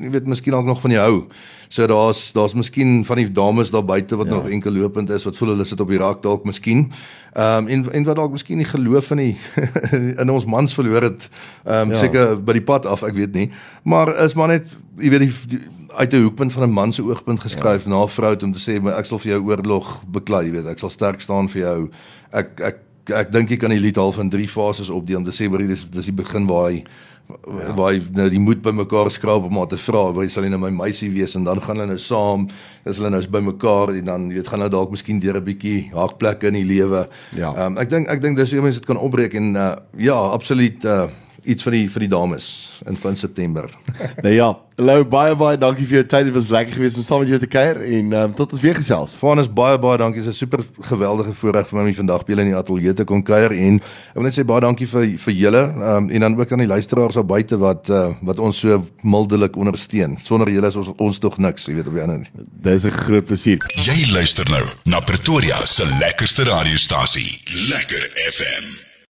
jy 0.00 0.10
weet 0.10 0.26
miskien 0.26 0.54
ook 0.54 0.64
nog 0.64 0.80
van 0.80 0.90
jou 0.90 1.02
hou. 1.04 1.26
So 1.68 1.86
daar's 1.86 2.32
daar's 2.32 2.54
miskien 2.54 3.04
van 3.04 3.16
die 3.16 3.30
dames 3.30 3.70
daar 3.70 3.84
buite 3.84 4.16
wat 4.16 4.26
ja. 4.26 4.34
nog 4.34 4.48
enkel 4.48 4.72
lopend 4.72 5.10
is 5.10 5.24
wat 5.24 5.36
voel 5.36 5.48
hulle 5.48 5.64
sit 5.64 5.80
op 5.80 5.88
die 5.88 5.98
rak 5.98 6.22
dalk 6.22 6.44
miskien. 6.44 6.92
Ehm 7.32 7.64
um, 7.64 7.68
en 7.68 7.92
en 7.92 8.04
wat 8.04 8.16
dalk 8.16 8.32
miskien 8.32 8.56
nie 8.56 8.68
geloof 8.68 9.10
in 9.10 9.16
die 9.16 9.36
in 10.22 10.30
ons 10.30 10.44
mans 10.44 10.74
verloor 10.74 11.02
het. 11.02 11.28
Ehm 11.64 11.88
um, 11.88 11.94
ja. 11.94 11.98
seker 11.98 12.36
by 12.44 12.52
die 12.52 12.64
pad 12.64 12.86
af, 12.86 13.02
ek 13.02 13.14
weet 13.14 13.34
nie. 13.34 13.50
Maar 13.82 14.14
is 14.24 14.34
maar 14.34 14.48
net 14.48 14.66
jy 14.98 15.10
weet 15.10 15.26
die, 15.26 15.32
die 15.48 15.62
uit 15.94 16.12
'n 16.12 16.22
hoekpunt 16.22 16.52
van 16.52 16.62
'n 16.62 16.72
man 16.72 16.92
se 16.92 17.02
oogpunt 17.02 17.40
geskryf 17.40 17.84
ja. 17.84 17.90
na 17.90 18.02
'n 18.02 18.08
vrou 18.08 18.36
om 18.42 18.52
te 18.52 18.60
sê 18.60 18.96
ek 18.98 19.04
sal 19.04 19.18
vir 19.18 19.30
jou 19.30 19.42
oorlog 19.42 20.02
beklei, 20.06 20.46
jy 20.46 20.52
weet, 20.52 20.66
ek 20.66 20.78
sal 20.78 20.90
sterk 20.90 21.20
staan 21.20 21.48
vir 21.48 21.60
jou. 21.60 21.90
Ek 22.30 22.60
ek 22.60 22.76
ek 23.12 23.32
dink 23.32 23.50
jy 23.50 23.56
kan 23.56 23.70
die 23.70 23.80
lied 23.80 23.96
half 23.96 24.18
in 24.18 24.30
drie 24.30 24.48
fases 24.48 24.88
opdeel 24.88 25.16
om 25.20 25.24
te 25.24 25.32
sê 25.32 25.50
maar 25.50 25.58
dis 25.58 25.84
dis 25.90 26.04
die 26.04 26.12
begin 26.12 26.46
waar 26.46 26.70
hy 26.70 26.84
ja. 27.28 27.72
waar 27.74 27.92
hy 27.92 28.02
nou 28.14 28.28
die 28.32 28.40
moed 28.42 28.60
bymekaar 28.64 29.10
skraap 29.12 29.46
om 29.48 29.60
te 29.68 29.78
vra 29.80 30.04
waar 30.12 30.28
sal 30.30 30.44
hy 30.44 30.52
nou 30.52 30.60
my 30.66 30.72
meisie 30.84 31.10
wees 31.12 31.36
en 31.38 31.46
dan 31.46 31.60
gaan 31.64 31.80
hulle 31.80 31.94
nou 31.94 32.00
saam 32.00 32.46
is 32.84 33.00
hulle 33.00 33.10
nou 33.14 33.22
bymekaar 33.36 33.94
en 33.94 34.10
dan 34.10 34.28
weet 34.32 34.48
gaan 34.48 34.64
nou 34.64 34.70
dalk 34.72 34.92
miskien 34.92 35.20
deur 35.20 35.40
'n 35.40 35.44
bietjie 35.44 35.90
haakplekke 35.94 36.48
in 36.52 36.60
die 36.60 36.68
lewe. 36.68 37.06
Ja. 37.36 37.52
Um, 37.66 37.78
ek 37.78 37.90
dink 37.90 38.08
ek 38.08 38.20
dink 38.20 38.36
dis 38.36 38.52
hoe 38.52 38.62
mense 38.62 38.78
dit 38.78 38.86
kan 38.86 39.00
opbreek 39.00 39.34
en 39.34 39.56
uh, 39.56 39.76
ja, 39.96 40.16
absoluut 40.16 40.84
uh, 40.84 41.08
iets 41.44 41.62
vir 41.62 41.72
die 41.78 41.88
vir 41.90 42.06
die 42.06 42.12
dames 42.12 42.46
in 42.86 42.96
van 42.96 43.16
September. 43.16 43.70
nou 44.24 44.34
ja, 44.34 44.52
Lou 44.74 45.04
baie 45.06 45.36
baie 45.38 45.54
dankie 45.54 45.84
vir 45.86 46.00
jou 46.00 46.06
tyd. 46.10 46.26
Dit 46.26 46.34
was 46.34 46.48
lekker 46.50 46.74
geweest 46.74 46.98
om 46.98 47.04
saam 47.06 47.20
met 47.22 47.28
jou 47.30 47.38
te 47.38 47.46
kuier 47.46 47.78
en 47.94 48.14
um, 48.18 48.32
tot 48.34 48.56
ons 48.56 48.62
weer 48.62 48.74
gesels. 48.74 49.12
Vanus 49.20 49.46
baie 49.46 49.78
baie 49.78 50.00
dankie. 50.02 50.18
Dit 50.18 50.32
is 50.32 50.34
'n 50.34 50.46
super 50.46 50.64
geweldige 50.90 51.32
voorreg 51.32 51.68
vir 51.68 51.78
my 51.78 51.86
om 51.86 51.94
vandag 51.94 52.24
by 52.24 52.32
julle 52.32 52.42
in 52.42 52.50
die 52.50 52.58
ateljee 52.58 52.94
te 52.94 53.04
kon 53.04 53.22
kuier 53.22 53.52
en 53.52 53.74
ek 53.76 54.14
wil 54.14 54.22
net 54.24 54.34
sê 54.34 54.42
baie 54.44 54.60
dankie 54.60 54.86
vir 54.86 55.06
vir 55.16 55.34
julle 55.34 55.62
um, 55.78 56.10
en 56.10 56.20
dan 56.20 56.40
ook 56.40 56.52
aan 56.52 56.58
die 56.58 56.66
luisteraars 56.66 57.14
daar 57.14 57.24
buite 57.26 57.56
wat 57.56 57.88
uh, 57.88 58.14
wat 58.22 58.38
ons 58.38 58.58
so 58.58 58.84
mildelik 59.02 59.56
ondersteun. 59.56 60.18
Sonder 60.18 60.50
julle 60.50 60.66
is 60.66 60.76
ons 60.76 60.90
ons 60.98 61.18
tog 61.18 61.38
niks, 61.38 61.66
jy 61.66 61.74
weet 61.74 61.86
op 61.86 61.94
die 61.94 62.02
ander. 62.02 62.26
Dis 62.34 62.84
'n 62.84 62.90
groot 62.90 63.26
plesier. 63.26 63.58
Jy 63.78 64.10
luister 64.10 64.44
nou 64.50 64.64
na 64.86 65.00
Pretoria 65.00 65.66
se 65.66 65.86
lekkerste 66.00 66.44
radiostasie, 66.44 67.42
Lekker 67.70 68.10
FM. 68.26 68.83